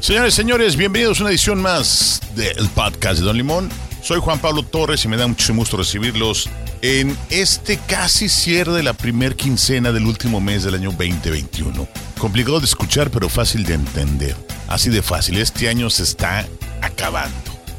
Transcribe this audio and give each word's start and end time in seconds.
Señores, 0.00 0.32
señores, 0.32 0.76
bienvenidos 0.76 1.20
a 1.20 1.24
una 1.24 1.30
edición 1.30 1.60
más 1.60 2.22
del 2.34 2.70
podcast 2.70 3.18
de 3.18 3.26
Don 3.26 3.36
Limón. 3.36 3.68
Soy 4.02 4.18
Juan 4.18 4.38
Pablo 4.38 4.62
Torres 4.62 5.04
y 5.04 5.08
me 5.08 5.18
da 5.18 5.26
mucho 5.26 5.54
gusto 5.54 5.76
recibirlos 5.76 6.48
en 6.80 7.14
este 7.28 7.76
casi 7.76 8.30
cierre 8.30 8.72
de 8.72 8.82
la 8.82 8.94
primer 8.94 9.36
quincena 9.36 9.92
del 9.92 10.06
último 10.06 10.40
mes 10.40 10.64
del 10.64 10.74
año 10.74 10.90
2021. 10.92 11.86
Complicado 12.18 12.60
de 12.60 12.64
escuchar, 12.64 13.10
pero 13.10 13.28
fácil 13.28 13.64
de 13.64 13.74
entender. 13.74 14.34
Así 14.68 14.88
de 14.88 15.02
fácil, 15.02 15.36
este 15.36 15.68
año 15.68 15.90
se 15.90 16.04
está 16.04 16.46
acabando. 16.80 17.36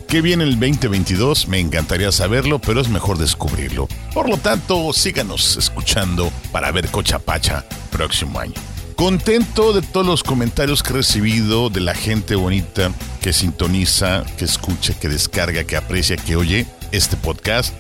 ¿Qué 0.08 0.22
viene 0.22 0.44
el 0.44 0.60
2022? 0.60 1.48
Me 1.48 1.60
encantaría 1.60 2.12
saberlo, 2.12 2.60
pero 2.60 2.82
es 2.82 2.88
mejor 2.88 3.18
descubrirlo. 3.18 3.88
Por 4.14 4.30
lo 4.30 4.38
tanto, 4.38 4.94
síganos 4.94 5.58
escuchando 5.58 6.32
para 6.52 6.72
ver 6.72 6.88
Cochapacha 6.90 7.66
próximo 7.90 8.40
año. 8.40 8.71
Contento 9.02 9.74
de 9.74 9.82
todos 9.82 10.06
los 10.06 10.22
comentarios 10.22 10.84
que 10.84 10.92
he 10.92 10.98
recibido 10.98 11.72
de 11.72 11.80
la 11.80 11.96
gente 11.96 12.36
bonita 12.36 12.92
que 13.20 13.34
sintoniza, 13.34 14.24
que 14.38 14.46
escucha, 14.46 14.94
que 14.94 15.10
descarga, 15.10 15.64
que 15.64 15.76
aprecia, 15.76 16.18
que 16.18 16.36
oye 16.36 16.68
este 16.92 17.18
podcast. 17.18 17.74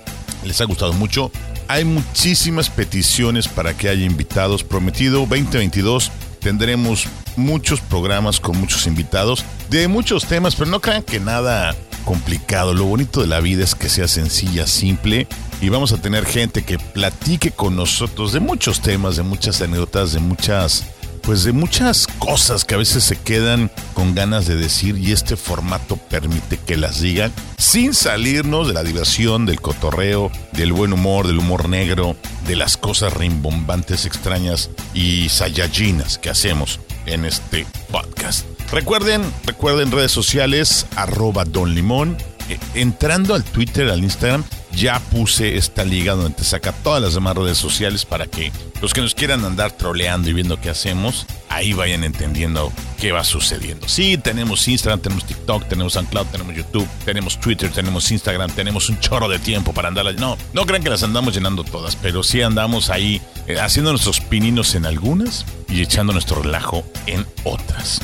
Les 0.44 0.60
ha 0.62 0.66
gustado 0.66 0.94
mucho. 0.94 1.32
Hay 1.68 1.86
muchísimas 1.86 2.72
peticiones 2.72 3.48
para 3.48 3.78
que 3.78 3.90
haya 3.90 4.04
invitados. 4.04 4.64
Prometido 4.64 5.20
2022 5.28 6.12
tendremos 6.40 7.06
muchos 7.36 7.82
programas 7.82 8.40
con 8.40 8.58
muchos 8.58 8.88
invitados 8.88 9.46
de 9.70 9.88
muchos 9.88 10.26
temas, 10.26 10.56
pero 10.56 10.72
no 10.72 10.82
crean 10.82 11.04
que 11.04 11.20
nada 11.20 11.76
complicado. 12.04 12.74
Lo 12.74 12.86
bonito 12.86 13.22
de 13.22 13.28
la 13.28 13.42
vida 13.42 13.64
es 13.64 13.76
que 13.76 13.90
sea 13.90 14.08
sencilla, 14.08 14.66
simple 14.66 15.28
y 15.62 15.70
vamos 15.70 15.92
a 15.92 16.02
tener 16.02 16.26
gente 16.26 16.64
que 16.64 16.80
platique 16.80 17.52
con 17.52 17.76
nosotros 17.76 18.34
de 18.34 18.40
muchos 18.40 18.82
temas, 18.82 19.18
de 19.18 19.22
muchas 19.22 19.62
anécdotas, 19.62 20.14
de 20.14 20.20
muchas 20.20 20.84
pues 21.22 21.44
de 21.44 21.52
muchas 21.52 22.08
cosas 22.08 22.66
que 22.66 22.76
a 22.76 22.78
veces 22.78 23.04
se 23.04 23.16
quedan 23.16 23.72
con 23.94 24.16
ganas 24.16 24.48
de 24.48 24.56
decir 24.56 24.98
y 24.98 25.12
este 25.12 25.36
formato 25.36 25.98
permite 25.98 26.58
que 26.58 26.78
las 26.78 27.02
digan 27.02 27.32
sin 27.58 27.94
salirnos 27.94 28.68
de 28.68 28.74
la 28.74 28.84
diversión, 28.84 29.46
del 29.46 29.62
cotorreo, 29.62 30.32
del 30.54 30.74
buen 30.74 30.94
humor, 30.94 31.28
del 31.28 31.40
humor 31.40 31.70
negro, 31.70 32.16
de 32.48 32.56
las 32.56 32.78
cosas 32.78 33.14
rimbombantes, 33.14 34.06
extrañas 34.06 34.70
y 34.94 35.30
sayayinas 35.30 36.18
que 36.18 36.30
hacemos 36.30 36.80
en 37.06 37.26
este 37.26 37.66
podcast. 37.92 38.46
Recuerden, 38.72 39.22
recuerden 39.46 39.92
redes 39.92 40.12
sociales, 40.12 40.86
arroba 40.96 41.46
Don 41.46 41.76
Limón. 41.76 42.18
Eh, 42.50 42.58
Entrando 42.74 43.36
al 43.36 43.44
Twitter, 43.44 43.90
al 43.90 44.04
Instagram, 44.04 44.44
ya 44.74 45.00
puse 45.00 45.58
esta 45.58 45.84
liga 45.84 46.14
donde 46.14 46.36
te 46.36 46.44
saca 46.44 46.72
todas 46.72 47.02
las 47.02 47.14
demás 47.14 47.36
redes 47.36 47.58
sociales 47.58 48.06
para 48.06 48.28
que 48.28 48.52
los 48.82 48.94
que 48.94 49.02
nos 49.02 49.14
quieran 49.14 49.46
andar 49.46 49.72
troleando 49.72 50.30
y 50.30 50.34
viendo 50.34 50.60
qué 50.60 50.70
hacemos, 50.70 51.28
ahí 51.50 51.74
vayan 51.74 52.04
entendiendo 52.04 52.72
qué 53.00 53.12
va 53.12 53.24
sucediendo. 53.24 53.88
Sí, 53.88 54.18
tenemos 54.18 54.68
Instagram, 54.68 55.02
tenemos 55.02 55.26
TikTok, 55.26 55.68
tenemos 55.68 55.94
SoundCloud, 55.94 56.28
tenemos 56.28 56.56
YouTube, 56.56 56.88
tenemos 57.06 57.40
Twitter, 57.40 57.70
tenemos 57.70 58.12
Instagram, 58.12 58.50
tenemos 58.52 58.90
un 58.90 59.00
chorro 59.00 59.30
de 59.30 59.40
tiempo 59.40 59.74
para 59.74 59.90
andarlas. 59.90 60.16
No, 60.16 60.38
no 60.54 60.66
crean 60.66 60.84
que 60.84 60.90
las 60.90 61.04
andamos 61.04 61.36
llenando 61.36 61.64
todas, 61.64 61.96
pero 61.96 62.24
sí 62.24 62.42
andamos 62.42 62.90
ahí 62.90 63.22
eh, 63.48 63.60
haciendo 63.60 63.92
nuestros 63.92 64.20
pininos 64.20 64.74
en 64.76 64.86
algunas 64.86 65.46
y 65.70 65.82
echando 65.82 66.14
nuestro 66.14 66.42
relajo 66.42 66.84
en 67.06 67.26
otras 67.44 68.02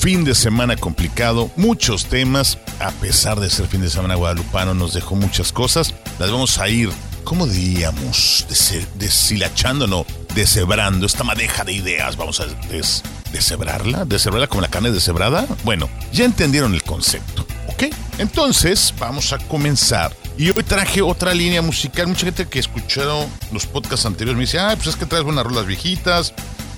fin 0.00 0.24
de 0.24 0.34
semana 0.34 0.76
complicado, 0.76 1.50
muchos 1.56 2.06
temas, 2.06 2.58
a 2.78 2.90
pesar 2.90 3.38
de 3.38 3.50
ser 3.50 3.66
fin 3.66 3.82
de 3.82 3.90
semana 3.90 4.14
guadalupano, 4.14 4.72
nos 4.74 4.94
dejó 4.94 5.14
muchas 5.14 5.52
cosas. 5.52 5.94
Las 6.18 6.30
vamos 6.30 6.58
a 6.58 6.68
ir, 6.68 6.90
¿cómo 7.24 7.46
diríamos? 7.46 8.46
Deshilachando, 8.96 9.86
no, 9.86 10.06
deshebrando 10.34 11.04
esta 11.06 11.22
madeja 11.22 11.64
de 11.64 11.72
ideas. 11.74 12.16
Vamos 12.16 12.40
a 12.40 12.46
des- 12.46 13.02
deshebrarla, 13.32 14.04
deshebrarla 14.06 14.46
como 14.46 14.62
la 14.62 14.68
carne 14.68 14.90
deshebrada. 14.90 15.46
Bueno, 15.64 15.88
ya 16.12 16.24
entendieron 16.24 16.72
el 16.74 16.82
concepto, 16.82 17.46
¿ok? 17.68 17.84
Entonces, 18.18 18.94
vamos 18.98 19.32
a 19.34 19.38
comenzar. 19.38 20.16
Y 20.38 20.48
hoy 20.48 20.64
traje 20.64 21.02
otra 21.02 21.34
línea 21.34 21.60
musical. 21.60 22.06
Mucha 22.06 22.24
gente 22.24 22.48
que 22.48 22.58
escucharon 22.58 23.26
los 23.52 23.66
podcasts 23.66 24.06
anteriores 24.06 24.36
me 24.38 24.44
dice, 24.44 24.58
ah, 24.58 24.72
pues 24.76 24.88
es 24.88 24.96
que 24.96 25.04
traes 25.04 25.24
unas 25.26 25.44
rolas 25.44 25.66
viejitas. 25.66 26.32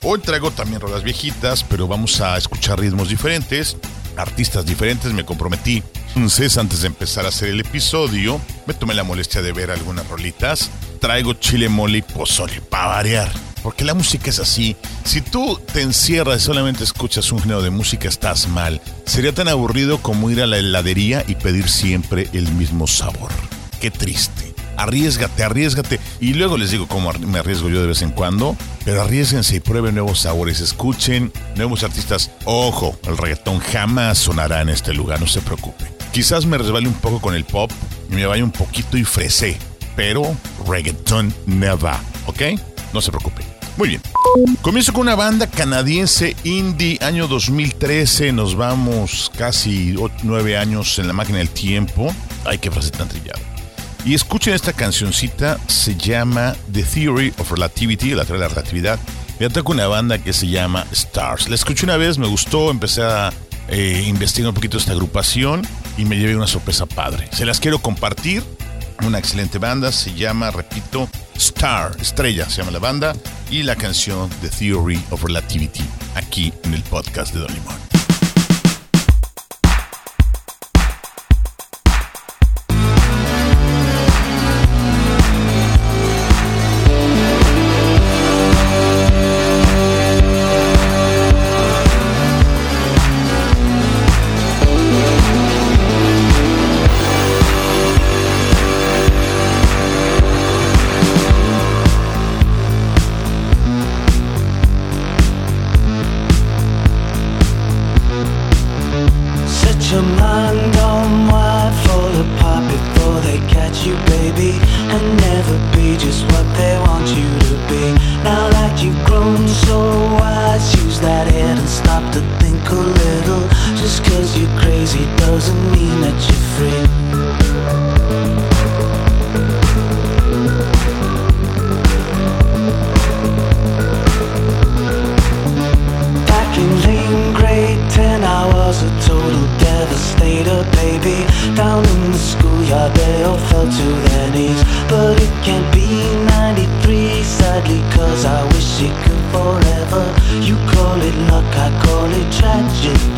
Hoy 0.05 0.19
traigo 0.19 0.51
también 0.51 0.81
rolas 0.81 1.05
viejitas, 1.05 1.63
pero 1.63 1.87
vamos 1.87 2.21
a 2.21 2.37
escuchar 2.37 2.81
ritmos 2.81 3.09
diferentes, 3.09 3.77
artistas 4.17 4.67
diferentes. 4.67 5.13
Me 5.13 5.25
comprometí. 5.25 5.81
Entonces, 6.09 6.59
antes 6.59 6.81
de 6.81 6.89
empezar 6.89 7.25
a 7.25 7.29
hacer 7.29 7.51
el 7.51 7.61
episodio, 7.61 8.41
me 8.67 8.75
tomé 8.75 8.95
la 8.95 9.05
molestia 9.05 9.43
de 9.43 9.53
ver 9.53 9.71
algunas 9.71 10.09
rolitas. 10.09 10.71
Traigo 11.01 11.35
chile 11.35 11.69
mole 11.69 11.99
y 11.99 12.03
pozole 12.03 12.61
para 12.63 12.87
variar. 12.87 13.33
Porque 13.63 13.85
la 13.85 13.95
música 13.95 14.29
es 14.29 14.41
así. 14.41 14.77
Si 15.05 15.21
tú 15.21 15.61
te 15.73 15.83
encierras 15.83 16.43
y 16.43 16.45
solamente 16.45 16.83
escuchas 16.83 17.31
un 17.31 17.41
género 17.41 17.63
de 17.63 17.71
música, 17.71 18.09
estás 18.09 18.49
mal. 18.49 18.81
Sería 19.07 19.33
tan 19.33 19.47
aburrido 19.47 20.03
como 20.03 20.31
ir 20.31 20.43
a 20.43 20.49
la 20.49 20.59
heladería 20.59 21.25
y 21.29 21.37
pedir 21.37 21.69
siempre 21.69 22.29
el 22.33 22.51
mismo 22.53 22.89
sabor. 22.89 23.31
Qué 23.81 23.93
triste. 23.93 24.52
Arriesgate, 24.83 25.45
arriesgate. 25.45 26.01
Y 26.21 26.35
luego 26.35 26.57
les 26.57 26.71
digo 26.71 26.89
cómo 26.89 27.13
me 27.13 27.39
arriesgo 27.39 27.69
yo 27.69 27.81
de 27.81 27.87
vez 27.87 28.03
en 28.03 28.11
cuando. 28.11 28.57
Pero 28.85 29.03
arriesguense 29.03 29.57
y 29.57 29.61
prueben 29.61 29.95
nuevos 29.95 30.21
sabores. 30.21 30.61
Escuchen 30.61 31.33
nuevos 31.57 31.85
artistas. 31.85 32.31
Ojo, 32.45 32.99
el 33.07 33.17
reggaetón 33.17 33.61
jamás 33.61 34.19
sonará 34.19 34.61
en 34.61 34.69
este 34.69 34.93
lugar, 34.93 35.21
no 35.21 35.27
se 35.27 35.41
preocupen. 35.41 35.89
Quizás 36.13 36.47
me 36.47 36.59
resbale 36.59 36.89
un 36.89 36.95
poco 36.95 37.21
con 37.21 37.35
el 37.35 37.45
pop 37.45 37.71
y 38.11 38.15
me 38.15 38.27
vaya 38.27 38.45
un 38.45 38.51
poquito 38.51 38.97
y 38.99 39.05
fresé. 39.05 39.57
Pero 39.97 40.37
reggaetón 40.67 41.33
never, 41.47 41.95
¿ok? 42.27 42.43
No 42.93 43.01
se 43.01 43.11
preocupen. 43.11 43.47
Muy 43.77 43.89
bien. 43.89 44.03
Comienzo 44.61 44.93
con 44.93 45.03
una 45.03 45.15
banda 45.15 45.47
canadiense 45.47 46.37
indie, 46.45 46.99
año 47.01 47.27
2013. 47.27 48.33
Nos 48.33 48.55
vamos 48.55 49.31
casi 49.37 49.95
9 50.23 50.57
años 50.59 50.99
en 50.99 51.07
la 51.07 51.13
máquina 51.13 51.39
del 51.39 51.51
tiempo. 51.51 52.13
Ay, 52.45 52.59
qué 52.59 52.71
frase 52.71 52.91
tan 52.91 53.09
trillada. 53.09 53.39
Y 54.05 54.15
escuchen 54.15 54.55
esta 54.55 54.73
cancioncita, 54.73 55.59
se 55.69 55.95
llama 55.95 56.57
The 56.73 56.83
Theory 56.83 57.33
of 57.39 57.53
Relativity, 57.53 58.15
la 58.15 58.25
teoría 58.25 58.45
de 58.45 58.49
la 58.49 58.55
relatividad. 58.55 58.99
Me 59.39 59.49
toca 59.49 59.73
una 59.73 59.87
banda 59.87 60.19
que 60.19 60.33
se 60.33 60.49
llama 60.49 60.87
Stars. 60.91 61.49
La 61.49 61.55
escuché 61.55 61.85
una 61.85 61.97
vez, 61.97 62.19
me 62.19 62.27
gustó, 62.27 62.71
empecé 62.71 63.03
a 63.03 63.33
eh, 63.69 64.05
investigar 64.07 64.49
un 64.49 64.55
poquito 64.55 64.77
esta 64.77 64.93
agrupación 64.93 65.63
y 65.97 66.05
me 66.05 66.17
llevé 66.17 66.37
una 66.37 66.49
sorpresa 66.49 66.87
padre. 66.87 67.29
Se 67.33 67.45
las 67.45 67.61
quiero 67.61 67.79
compartir. 67.79 68.43
Una 69.05 69.19
excelente 69.19 69.59
banda, 69.59 69.91
se 69.91 70.15
llama, 70.15 70.53
repito, 70.53 71.09
Star, 71.35 71.97
Estrella, 72.01 72.49
se 72.49 72.59
llama 72.59 72.71
la 72.71 72.79
banda, 72.79 73.17
y 73.51 73.65
la 73.65 73.75
canción 73.75 74.31
The 74.43 74.49
Theory 74.49 75.03
of 75.11 75.25
Relativity, 75.25 75.83
aquí 76.15 76.53
en 76.63 76.75
el 76.75 76.83
podcast 76.85 77.35
de 77.35 77.41
Don 77.41 77.53
Limón. 77.53 77.92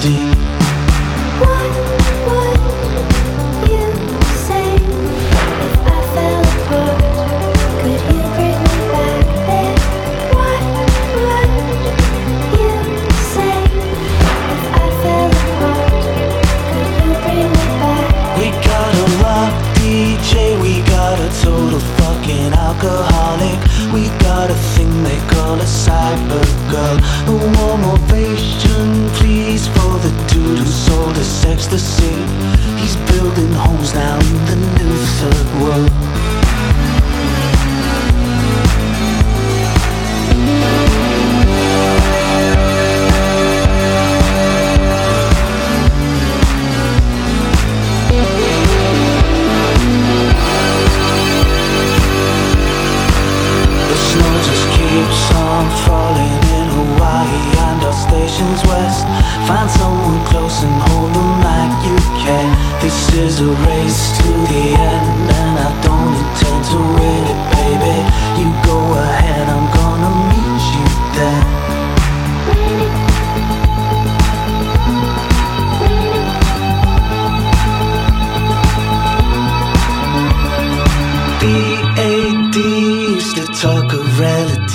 something 0.05 0.34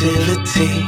relativity. 0.02 0.82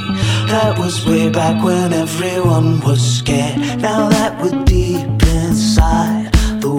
That 0.47 0.77
was 0.77 1.05
way 1.05 1.29
back 1.29 1.63
when 1.63 1.93
everyone 1.93 2.79
was 2.81 3.01
scared. 3.01 3.57
Now 3.81 4.09
that 4.09 4.41
we're 4.41 4.63
deep 4.63 5.21
inside, 5.39 6.31
the 6.61 6.71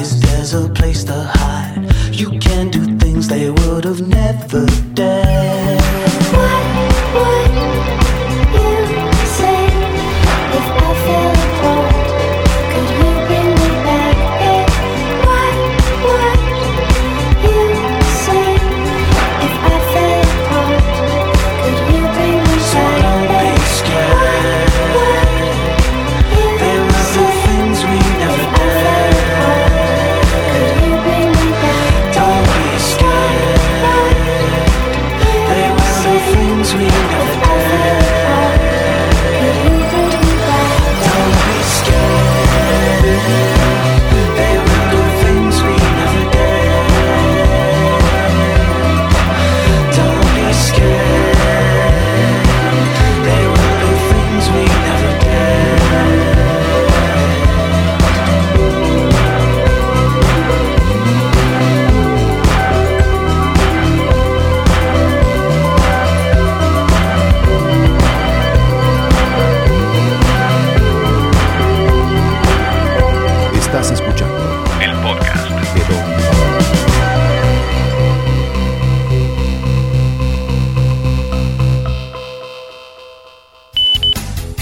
is 0.00 0.20
there's 0.20 0.54
a 0.54 0.68
place 0.68 1.04
to 1.04 1.14
hide. 1.14 1.90
You 2.12 2.38
can 2.38 2.70
do 2.70 2.98
things 2.98 3.28
they 3.28 3.50
would 3.50 3.84
have 3.84 4.06
never 4.06 4.66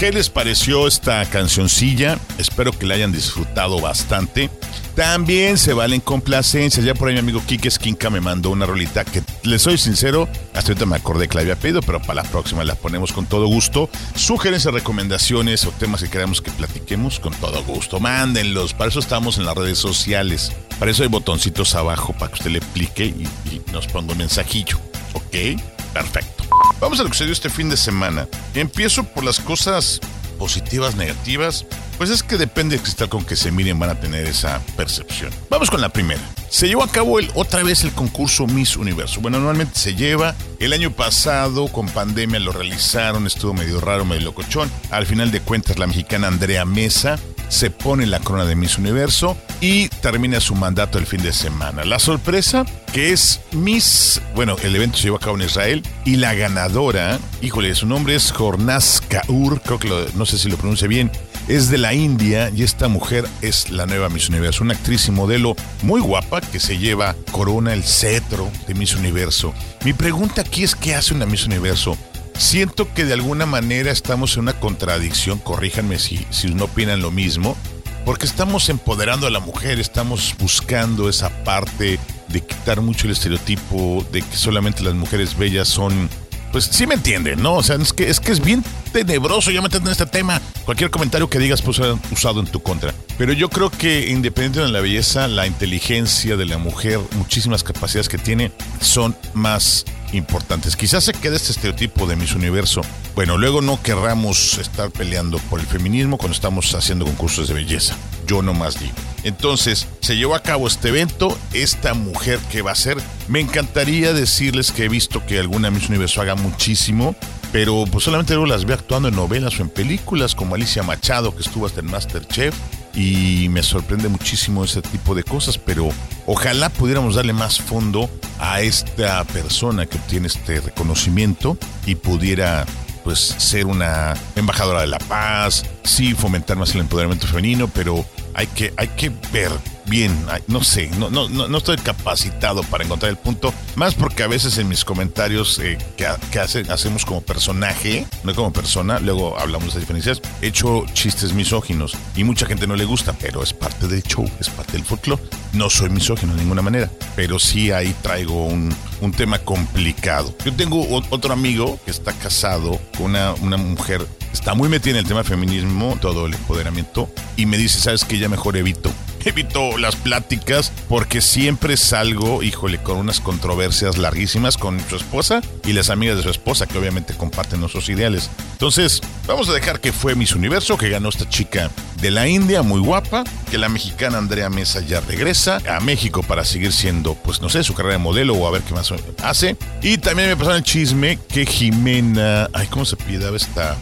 ¿Qué 0.09 0.15
les 0.15 0.31
pareció 0.31 0.87
esta 0.87 1.23
cancioncilla? 1.29 2.17
Espero 2.39 2.71
que 2.71 2.87
la 2.87 2.95
hayan 2.95 3.11
disfrutado 3.11 3.79
bastante. 3.79 4.49
También 4.95 5.55
se 5.59 5.71
valen 5.73 6.01
complacencias. 6.01 6.83
Ya 6.83 6.95
por 6.95 7.09
ahí 7.09 7.13
mi 7.13 7.19
amigo 7.19 7.43
Kike 7.45 7.67
Esquinca 7.67 8.09
me 8.09 8.19
mandó 8.19 8.49
una 8.49 8.65
rolita 8.65 9.05
que, 9.05 9.21
les 9.43 9.61
soy 9.61 9.77
sincero, 9.77 10.27
hasta 10.55 10.71
ahorita 10.71 10.87
me 10.87 10.95
acordé 10.95 11.27
que 11.27 11.35
la 11.35 11.41
había 11.41 11.55
pedido, 11.57 11.83
pero 11.83 12.01
para 12.01 12.23
la 12.23 12.23
próxima 12.23 12.63
la 12.63 12.73
ponemos 12.73 13.13
con 13.13 13.27
todo 13.27 13.45
gusto. 13.45 13.87
Sugerencias, 14.15 14.73
recomendaciones 14.73 15.63
o 15.65 15.71
temas 15.73 16.01
que 16.01 16.09
queramos 16.09 16.41
que 16.41 16.49
platiquemos 16.49 17.19
con 17.19 17.35
todo 17.35 17.63
gusto. 17.63 17.99
Mándenlos. 17.99 18.73
Para 18.73 18.89
eso 18.89 19.01
estamos 19.01 19.37
en 19.37 19.45
las 19.45 19.55
redes 19.55 19.77
sociales. 19.77 20.51
Para 20.79 20.89
eso 20.89 21.03
hay 21.03 21.09
botoncitos 21.09 21.75
abajo 21.75 22.13
para 22.13 22.31
que 22.31 22.39
usted 22.39 22.49
le 22.49 22.61
plique 22.61 23.05
y, 23.05 23.27
y 23.53 23.61
nos 23.71 23.85
ponga 23.85 24.13
un 24.13 24.17
mensajillo. 24.17 24.79
¿Ok? 25.13 25.59
Perfecto. 25.93 26.43
Vamos 26.79 26.99
a 26.99 27.03
lo 27.03 27.09
que 27.09 27.15
sucedió 27.15 27.33
este 27.33 27.49
fin 27.49 27.69
de 27.69 27.77
semana. 27.77 28.27
Empiezo 28.53 29.03
por 29.03 29.23
las 29.23 29.39
cosas 29.39 29.99
positivas, 30.37 30.95
negativas. 30.95 31.65
Pues 31.97 32.09
es 32.09 32.23
que 32.23 32.37
depende 32.37 32.77
de 32.77 32.81
cristal 32.81 33.09
con 33.09 33.25
que 33.25 33.35
se 33.35 33.51
miren 33.51 33.77
van 33.77 33.89
a 33.89 33.99
tener 33.99 34.25
esa 34.25 34.61
percepción. 34.77 35.31
Vamos 35.49 35.69
con 35.69 35.81
la 35.81 35.89
primera. 35.89 36.21
Se 36.49 36.67
llevó 36.67 36.83
a 36.83 36.87
cabo 36.87 37.19
el, 37.19 37.29
otra 37.35 37.61
vez 37.61 37.83
el 37.83 37.91
concurso 37.91 38.47
Miss 38.47 38.77
Universo. 38.77 39.19
Bueno, 39.19 39.37
normalmente 39.37 39.77
se 39.77 39.95
lleva. 39.95 40.33
El 40.59 40.71
año 40.71 40.91
pasado 40.91 41.67
con 41.67 41.87
pandemia 41.89 42.39
lo 42.39 42.53
realizaron, 42.53 43.27
estuvo 43.27 43.53
medio 43.53 43.81
raro, 43.81 44.05
medio 44.05 44.21
locochón. 44.21 44.71
Al 44.89 45.05
final 45.05 45.29
de 45.31 45.41
cuentas 45.41 45.77
la 45.77 45.87
mexicana 45.87 46.27
Andrea 46.27 46.63
Mesa 46.63 47.19
se 47.49 47.69
pone 47.69 48.05
la 48.05 48.19
corona 48.19 48.45
de 48.45 48.55
Miss 48.55 48.77
Universo 48.77 49.35
y 49.59 49.89
termina 49.89 50.39
su 50.39 50.55
mandato 50.55 50.97
el 50.97 51.05
fin 51.05 51.21
de 51.21 51.33
semana. 51.33 51.83
La 51.83 51.99
sorpresa 51.99 52.65
que 52.93 53.11
es 53.11 53.41
Miss, 53.51 54.21
bueno, 54.35 54.55
el 54.63 54.75
evento 54.75 54.97
se 54.97 55.03
llevó 55.03 55.17
a 55.17 55.19
cabo 55.19 55.35
en 55.37 55.43
Israel 55.45 55.83
y 56.05 56.15
la 56.15 56.33
ganadora, 56.33 57.19
híjole, 57.41 57.75
su 57.75 57.85
nombre 57.85 58.15
es 58.15 58.31
Jornaz 58.31 59.01
Kaur, 59.07 59.61
creo 59.61 59.77
que 59.79 59.89
lo- 59.89 60.09
no 60.15 60.25
sé 60.25 60.37
si 60.37 60.49
lo 60.49 60.57
pronuncie 60.57 60.87
bien, 60.87 61.11
es 61.47 61.69
de 61.69 61.77
la 61.79 61.93
India 61.93 62.51
y 62.55 62.63
esta 62.63 62.87
mujer 62.87 63.27
es 63.41 63.69
la 63.71 63.85
nueva 63.87 64.09
Miss 64.09 64.29
Universo, 64.29 64.63
una 64.63 64.73
actriz 64.75 65.07
y 65.07 65.11
modelo 65.11 65.55
muy 65.81 65.99
guapa 65.99 66.41
que 66.41 66.59
se 66.59 66.77
lleva 66.77 67.15
corona, 67.31 67.73
el 67.73 67.83
cetro 67.83 68.49
de 68.67 68.75
Miss 68.75 68.95
Universo. 68.95 69.53
Mi 69.83 69.93
pregunta 69.93 70.41
aquí 70.41 70.63
es 70.63 70.75
qué 70.75 70.93
hace 70.95 71.13
una 71.13 71.25
Miss 71.25 71.45
Universo. 71.45 71.97
Siento 72.39 72.91
que 72.93 73.03
de 73.03 73.13
alguna 73.13 73.45
manera 73.45 73.91
estamos 73.91 74.35
en 74.35 74.43
una 74.43 74.57
contradicción, 74.61 75.39
corríjanme 75.39 75.99
si, 75.99 76.25
si 76.29 76.47
no 76.47 76.63
opinan 76.63 77.01
lo 77.01 77.11
mismo, 77.11 77.57
porque 78.05 78.25
estamos 78.25 78.69
empoderando 78.69 79.27
a 79.27 79.29
la 79.29 79.41
mujer, 79.41 79.77
estamos 79.77 80.33
buscando 80.39 81.09
esa 81.09 81.43
parte 81.43 81.99
de 82.29 82.41
quitar 82.41 82.79
mucho 82.79 83.07
el 83.07 83.11
estereotipo 83.11 84.05
de 84.13 84.21
que 84.21 84.37
solamente 84.37 84.83
las 84.83 84.93
mujeres 84.93 85.37
bellas 85.37 85.67
son 85.67 86.09
pues 86.51 86.65
sí 86.65 86.87
me 86.87 86.95
entienden, 86.95 87.41
¿no? 87.41 87.55
O 87.55 87.63
sea, 87.63 87.75
es 87.75 87.93
que 87.93 88.09
es, 88.09 88.19
que 88.19 88.31
es 88.31 88.39
bien 88.39 88.63
tenebroso 88.91 89.51
ya 89.51 89.61
meterte 89.61 89.87
en 89.87 89.91
este 89.91 90.05
tema. 90.05 90.41
Cualquier 90.65 90.89
comentario 90.89 91.29
que 91.29 91.39
digas 91.39 91.61
puede 91.61 91.77
ser 91.77 91.95
usado 92.11 92.39
en 92.39 92.47
tu 92.47 92.61
contra. 92.61 92.93
Pero 93.17 93.33
yo 93.33 93.49
creo 93.49 93.69
que 93.69 94.09
independiente 94.09 94.61
de 94.61 94.69
la 94.69 94.81
belleza, 94.81 95.27
la 95.27 95.47
inteligencia 95.47 96.37
de 96.37 96.45
la 96.45 96.57
mujer, 96.57 96.99
muchísimas 97.15 97.63
capacidades 97.63 98.09
que 98.09 98.17
tiene, 98.17 98.51
son 98.79 99.15
más 99.33 99.85
importantes. 100.13 100.75
Quizás 100.75 101.03
se 101.03 101.13
quede 101.13 101.35
este 101.35 101.51
estereotipo 101.51 102.07
de 102.07 102.15
Miss 102.15 102.33
Universo. 102.33 102.81
Bueno, 103.15 103.37
luego 103.37 103.61
no 103.61 103.81
querramos 103.81 104.57
estar 104.57 104.89
peleando 104.91 105.37
por 105.49 105.59
el 105.59 105.67
feminismo 105.67 106.17
cuando 106.17 106.33
estamos 106.33 106.73
haciendo 106.73 107.05
concursos 107.05 107.47
de 107.47 107.53
belleza. 107.53 107.95
Yo 108.29 108.43
no 108.43 108.53
más 108.53 108.79
digo. 108.79 108.93
Entonces, 109.23 109.87
se 110.01 110.15
llevó 110.15 110.35
a 110.35 110.43
cabo 110.43 110.67
este 110.67 110.89
evento, 110.89 111.35
esta 111.51 111.95
mujer 111.95 112.37
que 112.51 112.61
va 112.61 112.71
a 112.71 112.75
ser, 112.75 112.97
me 113.27 113.39
encantaría 113.39 114.13
decirles 114.13 114.71
que 114.71 114.85
he 114.85 114.87
visto 114.87 115.25
que 115.25 115.39
alguna 115.39 115.71
Miss 115.71 115.89
Universo 115.89 116.21
haga 116.21 116.35
muchísimo, 116.35 117.15
pero 117.51 117.85
pues 117.91 118.03
solamente 118.03 118.33
luego 118.33 118.45
las 118.45 118.65
veo 118.65 118.75
actuando 118.75 119.09
en 119.09 119.15
novelas 119.15 119.59
o 119.59 119.63
en 119.63 119.69
películas, 119.69 120.35
como 120.35 120.53
Alicia 120.53 120.83
Machado, 120.83 121.35
que 121.35 121.41
estuvo 121.41 121.65
hasta 121.65 121.79
en 121.79 121.87
Masterchef, 121.87 122.53
y 122.93 123.47
me 123.49 123.63
sorprende 123.63 124.09
muchísimo 124.09 124.63
ese 124.63 124.83
tipo 124.83 125.15
de 125.15 125.23
cosas, 125.23 125.57
pero 125.57 125.89
ojalá 126.27 126.69
pudiéramos 126.69 127.15
darle 127.15 127.33
más 127.33 127.59
fondo 127.59 128.11
a 128.39 128.61
esta 128.61 129.23
persona 129.23 129.87
que 129.87 129.97
obtiene 129.97 130.27
este 130.27 130.61
reconocimiento 130.61 131.57
y 131.87 131.95
pudiera 131.95 132.67
pues 133.03 133.19
ser 133.19 133.65
una 133.65 134.13
embajadora 134.35 134.81
de 134.81 134.87
la 134.87 134.99
paz, 134.99 135.65
sí 135.83 136.13
fomentar 136.13 136.57
más 136.57 136.75
el 136.75 136.81
empoderamiento 136.81 137.25
femenino, 137.25 137.67
pero 137.67 138.05
hay 138.33 138.47
que, 138.47 138.73
hay 138.77 138.87
que 138.89 139.11
ver 139.31 139.51
bien, 139.85 140.15
no 140.47 140.63
sé, 140.63 140.87
no, 140.99 141.09
no, 141.09 141.27
no, 141.29 141.57
estoy 141.57 141.75
capacitado 141.77 142.61
para 142.61 142.83
encontrar 142.83 143.09
el 143.09 143.17
punto, 143.17 143.51
más 143.75 143.95
porque 143.95 144.21
a 144.21 144.27
veces 144.27 144.55
en 144.59 144.67
mis 144.69 144.85
comentarios 144.85 145.57
eh, 145.57 145.79
que, 145.97 146.05
que 146.31 146.39
hace- 146.39 146.63
hacemos 146.71 147.05
como 147.05 147.21
personaje, 147.21 148.05
no 148.23 148.35
como 148.35 148.53
persona, 148.53 148.99
luego 148.99 149.39
hablamos 149.39 149.73
de 149.73 149.79
diferencias, 149.79 150.21
he 150.43 150.47
hecho 150.47 150.85
chistes 150.93 151.33
misóginos 151.33 151.97
y 152.15 152.23
mucha 152.23 152.45
gente 152.45 152.67
no 152.67 152.75
le 152.75 152.85
gusta, 152.85 153.13
pero 153.13 153.41
es 153.41 153.51
parte 153.51 153.87
del 153.87 154.03
show, 154.03 154.29
es 154.39 154.49
parte 154.49 154.73
del 154.73 154.85
folclore. 154.85 155.23
No 155.53 155.71
soy 155.71 155.89
misógino 155.89 156.35
de 156.35 156.41
ninguna 156.43 156.61
manera, 156.61 156.91
pero 157.15 157.39
sí 157.39 157.71
ahí 157.71 157.95
traigo 158.03 158.45
un, 158.45 158.71
un 159.01 159.11
tema 159.11 159.39
complicado. 159.39 160.35
Yo 160.45 160.53
tengo 160.53 160.85
otro 161.09 161.33
amigo 161.33 161.79
que 161.83 161.89
está 161.89 162.13
casado 162.13 162.79
con 162.95 163.07
una, 163.07 163.33
una 163.41 163.57
mujer, 163.57 164.05
está 164.33 164.53
muy 164.53 164.69
metida 164.69 164.91
en 164.91 164.99
el 164.99 165.05
tema 165.05 165.23
feminismo, 165.23 165.97
todo 165.99 166.25
el 166.25 166.33
empoderamiento, 166.33 167.09
y 167.35 167.45
me 167.45 167.57
dice, 167.57 167.79
¿sabes 167.79 168.05
qué? 168.05 168.17
Ya 168.17 168.29
mejor 168.29 168.57
evito. 168.57 168.91
Evito 169.25 169.77
las 169.77 169.95
pláticas 169.95 170.71
porque 170.87 171.21
siempre 171.21 171.77
salgo, 171.77 172.41
híjole, 172.41 172.81
con 172.81 172.97
unas 172.97 173.19
controversias 173.19 173.97
larguísimas 173.97 174.57
con 174.57 174.79
su 174.89 174.95
esposa 174.95 175.41
y 175.65 175.73
las 175.73 175.89
amigas 175.89 176.17
de 176.17 176.23
su 176.23 176.29
esposa 176.29 176.67
que 176.67 176.77
obviamente 176.77 177.13
comparten 177.13 177.59
nuestros 177.59 177.89
ideales. 177.89 178.29
Entonces, 178.53 179.01
vamos 179.27 179.49
a 179.49 179.53
dejar 179.53 179.81
que 179.81 179.91
fue 179.91 180.15
Miss 180.15 180.33
Universo, 180.33 180.77
que 180.77 180.89
ganó 180.89 181.09
esta 181.09 181.27
chica 181.27 181.69
de 182.01 182.11
la 182.11 182.27
India, 182.27 182.61
muy 182.61 182.79
guapa, 182.79 183.23
que 183.51 183.57
la 183.57 183.69
mexicana 183.69 184.17
Andrea 184.17 184.49
Mesa 184.49 184.81
ya 184.81 185.01
regresa 185.01 185.61
a 185.69 185.79
México 185.79 186.23
para 186.23 186.45
seguir 186.45 186.71
siendo, 186.71 187.15
pues 187.15 187.41
no 187.41 187.49
sé, 187.49 187.63
su 187.63 187.73
carrera 187.73 187.93
de 187.93 188.03
modelo 188.03 188.35
o 188.35 188.47
a 188.47 188.51
ver 188.51 188.61
qué 188.61 188.73
más 188.73 188.93
hace. 189.23 189.57
Y 189.81 189.97
también 189.97 190.29
me 190.29 190.37
pasaron 190.37 190.57
el 190.57 190.63
chisme 190.63 191.19
que 191.27 191.45
Jimena, 191.45 192.49
ay, 192.53 192.67
¿cómo 192.67 192.85
se 192.85 192.95
pidaba 192.95 193.35
esta? 193.35 193.77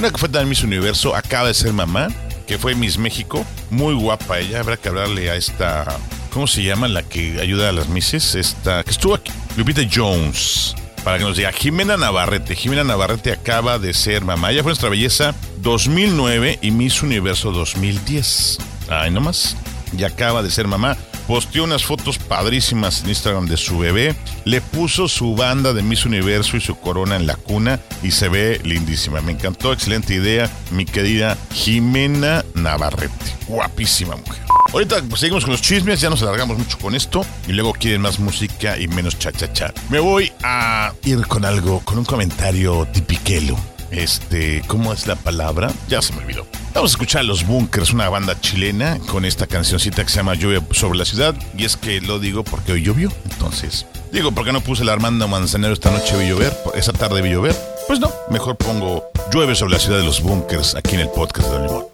Una 0.00 0.10
que 0.10 0.16
fue 0.16 0.30
también 0.30 0.48
Miss 0.48 0.62
Universo, 0.62 1.14
acaba 1.14 1.48
de 1.48 1.52
ser 1.52 1.74
mamá, 1.74 2.08
que 2.46 2.56
fue 2.56 2.74
Miss 2.74 2.96
México, 2.96 3.44
muy 3.68 3.92
guapa 3.92 4.38
ella, 4.38 4.60
habrá 4.60 4.78
que 4.78 4.88
hablarle 4.88 5.30
a 5.30 5.36
esta, 5.36 5.84
¿cómo 6.32 6.46
se 6.46 6.62
llama? 6.62 6.88
La 6.88 7.02
que 7.02 7.38
ayuda 7.38 7.68
a 7.68 7.72
las 7.72 7.90
Misses, 7.90 8.34
esta, 8.34 8.82
que 8.82 8.92
estuvo 8.92 9.14
aquí, 9.14 9.30
Lupita 9.58 9.82
Jones, 9.94 10.74
para 11.04 11.18
que 11.18 11.24
nos 11.24 11.36
diga, 11.36 11.52
Jimena 11.52 11.98
Navarrete, 11.98 12.56
Jimena 12.56 12.82
Navarrete 12.82 13.30
acaba 13.30 13.78
de 13.78 13.92
ser 13.92 14.24
mamá, 14.24 14.52
ella 14.52 14.62
fue 14.62 14.70
nuestra 14.70 14.88
belleza 14.88 15.34
2009 15.58 16.60
y 16.62 16.70
Miss 16.70 17.02
Universo 17.02 17.52
2010, 17.52 18.56
ay, 18.88 19.10
nomás, 19.10 19.54
y 19.94 20.02
acaba 20.04 20.42
de 20.42 20.50
ser 20.50 20.66
mamá. 20.66 20.96
Posteó 21.30 21.62
unas 21.62 21.84
fotos 21.84 22.18
padrísimas 22.18 23.04
en 23.04 23.10
Instagram 23.10 23.46
de 23.46 23.56
su 23.56 23.78
bebé. 23.78 24.16
Le 24.44 24.60
puso 24.60 25.06
su 25.06 25.36
banda 25.36 25.72
de 25.72 25.80
Miss 25.80 26.04
Universo 26.04 26.56
y 26.56 26.60
su 26.60 26.74
corona 26.74 27.14
en 27.14 27.28
la 27.28 27.36
cuna 27.36 27.78
y 28.02 28.10
se 28.10 28.28
ve 28.28 28.60
lindísima. 28.64 29.20
Me 29.20 29.30
encantó, 29.30 29.72
excelente 29.72 30.12
idea, 30.12 30.50
mi 30.72 30.84
querida 30.84 31.38
Jimena 31.52 32.44
Navarrete. 32.54 33.36
Guapísima 33.46 34.16
mujer. 34.16 34.42
Ahorita 34.72 34.96
seguimos 35.14 35.44
con 35.44 35.52
los 35.52 35.62
chismes, 35.62 36.00
ya 36.00 36.10
nos 36.10 36.20
alargamos 36.22 36.58
mucho 36.58 36.76
con 36.78 36.96
esto 36.96 37.24
y 37.46 37.52
luego 37.52 37.74
quieren 37.74 38.00
más 38.00 38.18
música 38.18 38.76
y 38.76 38.88
menos 38.88 39.16
cha-cha-cha. 39.16 39.72
Me 39.88 40.00
voy 40.00 40.32
a 40.42 40.92
ir 41.04 41.24
con 41.28 41.44
algo, 41.44 41.78
con 41.84 41.96
un 41.98 42.04
comentario 42.04 42.88
tipiquelo. 42.92 43.56
Este, 43.90 44.62
¿cómo 44.66 44.92
es 44.92 45.06
la 45.06 45.16
palabra? 45.16 45.72
Ya 45.88 46.00
se 46.02 46.12
me 46.12 46.20
olvidó. 46.20 46.46
Vamos 46.74 46.92
a 46.92 46.94
escuchar 46.94 47.20
a 47.20 47.24
Los 47.24 47.46
Bunkers, 47.46 47.92
una 47.92 48.08
banda 48.08 48.40
chilena, 48.40 48.98
con 49.08 49.24
esta 49.24 49.46
cancioncita 49.46 50.04
que 50.04 50.10
se 50.10 50.16
llama 50.16 50.34
Lluvia 50.34 50.62
sobre 50.70 50.98
la 50.98 51.04
ciudad. 51.04 51.34
Y 51.56 51.64
es 51.64 51.76
que 51.76 52.00
lo 52.00 52.18
digo 52.18 52.44
porque 52.44 52.72
hoy 52.72 52.82
llovió. 52.82 53.12
Entonces, 53.30 53.86
digo, 54.12 54.32
¿por 54.32 54.44
qué 54.44 54.52
no 54.52 54.60
puse 54.60 54.82
el 54.82 54.88
Armando 54.88 55.26
Manzanero 55.26 55.72
esta 55.72 55.90
noche 55.90 56.16
vi 56.16 56.28
llover? 56.28 56.56
Esa 56.74 56.92
tarde 56.92 57.22
vi 57.22 57.30
llover. 57.30 57.56
Pues 57.88 57.98
no, 57.98 58.12
mejor 58.30 58.56
pongo 58.56 59.10
Llueve 59.32 59.54
sobre 59.54 59.74
la 59.74 59.78
ciudad 59.78 59.98
de 59.98 60.04
los 60.04 60.20
Bunkers 60.22 60.74
aquí 60.74 60.94
en 60.94 61.00
el 61.02 61.08
podcast 61.08 61.48
de 61.48 61.54
Don 61.54 61.66
Limón. 61.66 61.86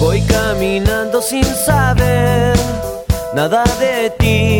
Voy 0.00 0.20
caminando 0.22 1.20
sin 1.20 1.44
saber 1.44 2.58
nada 3.34 3.64
de 3.78 4.10
ti, 4.18 4.59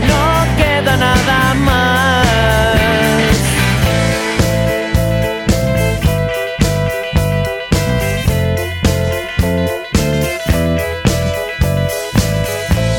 No 0.00 0.56
queda 0.56 0.96
nada 0.96 1.54
más. 1.54 2.26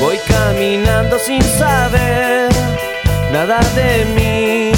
Voy 0.00 0.18
caminando 0.28 1.18
sin 1.18 1.42
saber 1.42 2.48
nada 3.32 3.60
de 3.74 4.04
mí, 4.16 4.72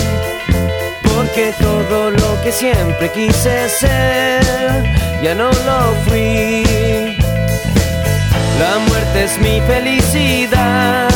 porque 1.03 1.53
todo 1.61 2.11
lo 2.11 2.43
que 2.43 2.53
siempre 2.53 3.11
quise 3.11 3.69
ser 3.69 4.43
ya 5.23 5.35
no 5.35 5.51
lo 5.69 5.95
fui. 6.07 7.17
La 8.59 8.79
muerte 8.89 9.25
es 9.25 9.39
mi 9.39 9.61
felicidad, 9.63 11.09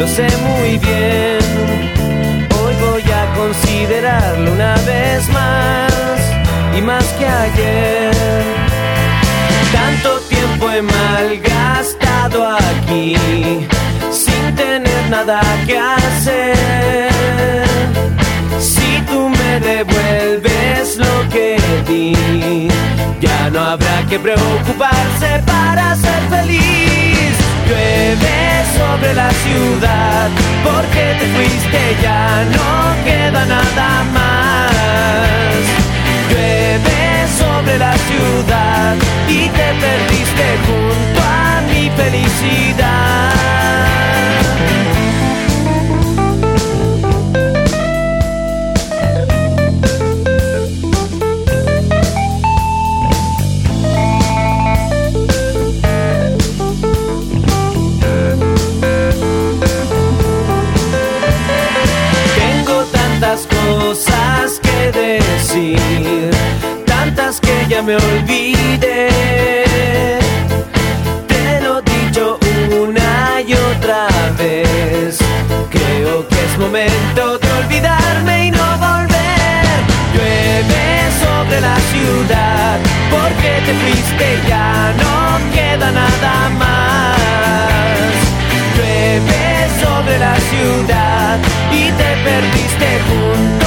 lo 0.00 0.08
sé 0.08 0.26
muy 0.48 0.78
bien. 0.78 1.38
Hoy 2.58 2.74
voy 2.86 3.02
a 3.12 3.22
considerarlo 3.34 4.52
una 4.52 4.74
vez 4.92 5.28
más 5.28 6.20
y 6.76 6.80
más 6.80 7.04
que 7.18 7.26
ayer. 7.26 8.12
Tanto 9.72 10.20
tiempo 10.20 10.70
he 10.70 10.80
malgastado 10.80 12.48
aquí 12.48 13.14
sin 14.10 14.54
tener 14.56 15.02
nada 15.10 15.42
que 15.66 15.78
hacer. 15.78 17.58
Si 18.58 19.02
tú 19.10 19.28
me 19.28 19.60
devuelves 19.60 20.96
lo 20.96 21.28
que 21.28 21.56
di, 21.86 22.68
ya 23.20 23.50
no 23.50 23.60
habrá 23.60 23.96
que 24.08 24.18
preocuparse 24.18 25.42
para 25.44 25.94
ser 25.94 26.22
feliz. 26.30 26.79
Llueve 27.70 28.64
sobre 28.76 29.14
la 29.14 29.30
ciudad 29.30 30.28
porque 30.64 31.14
te 31.20 31.26
fuiste, 31.36 31.78
ya 32.02 32.44
no 32.56 33.04
queda 33.04 33.44
nada 33.46 34.04
más. 34.12 34.72
Llueve 36.30 37.28
sobre 37.38 37.78
la 37.78 37.94
ciudad 37.96 38.96
y 39.28 39.48
te 39.50 39.68
perdiste 39.84 40.46
junto 40.66 41.20
a 41.22 41.60
mi 41.68 41.88
felicidad. 41.90 43.30
Me 67.82 67.96
olvide. 67.96 69.08
Te 71.28 71.60
lo 71.62 71.78
he 71.78 71.82
dicho 71.82 72.38
una 72.82 73.40
y 73.40 73.54
otra 73.54 74.08
vez. 74.38 75.18
Creo 75.70 76.28
que 76.28 76.34
es 76.34 76.58
momento 76.58 77.38
de 77.38 77.52
olvidarme 77.52 78.46
y 78.46 78.50
no 78.50 78.66
volver. 78.78 79.64
Llueve 80.12 80.84
sobre 81.24 81.60
la 81.60 81.76
ciudad 81.92 82.78
porque 83.10 83.50
te 83.64 83.72
fuiste 83.74 84.38
ya 84.48 84.92
no 85.02 85.54
queda 85.54 85.90
nada 85.90 86.48
más. 86.58 88.10
Llueve 88.76 89.68
sobre 89.82 90.18
la 90.18 90.36
ciudad 90.50 91.38
y 91.72 91.90
te 91.92 92.10
perdiste 92.24 92.88
junto 93.08 93.59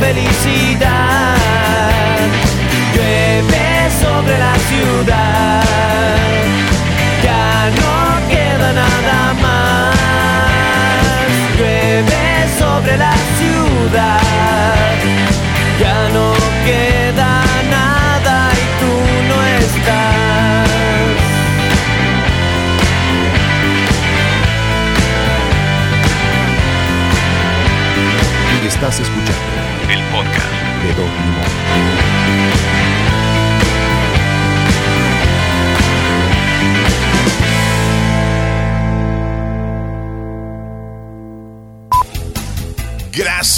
felicidad. 0.00 1.36
Llueve 2.94 3.90
sobre 4.02 4.38
la 4.38 4.54
ciudad, 4.68 5.39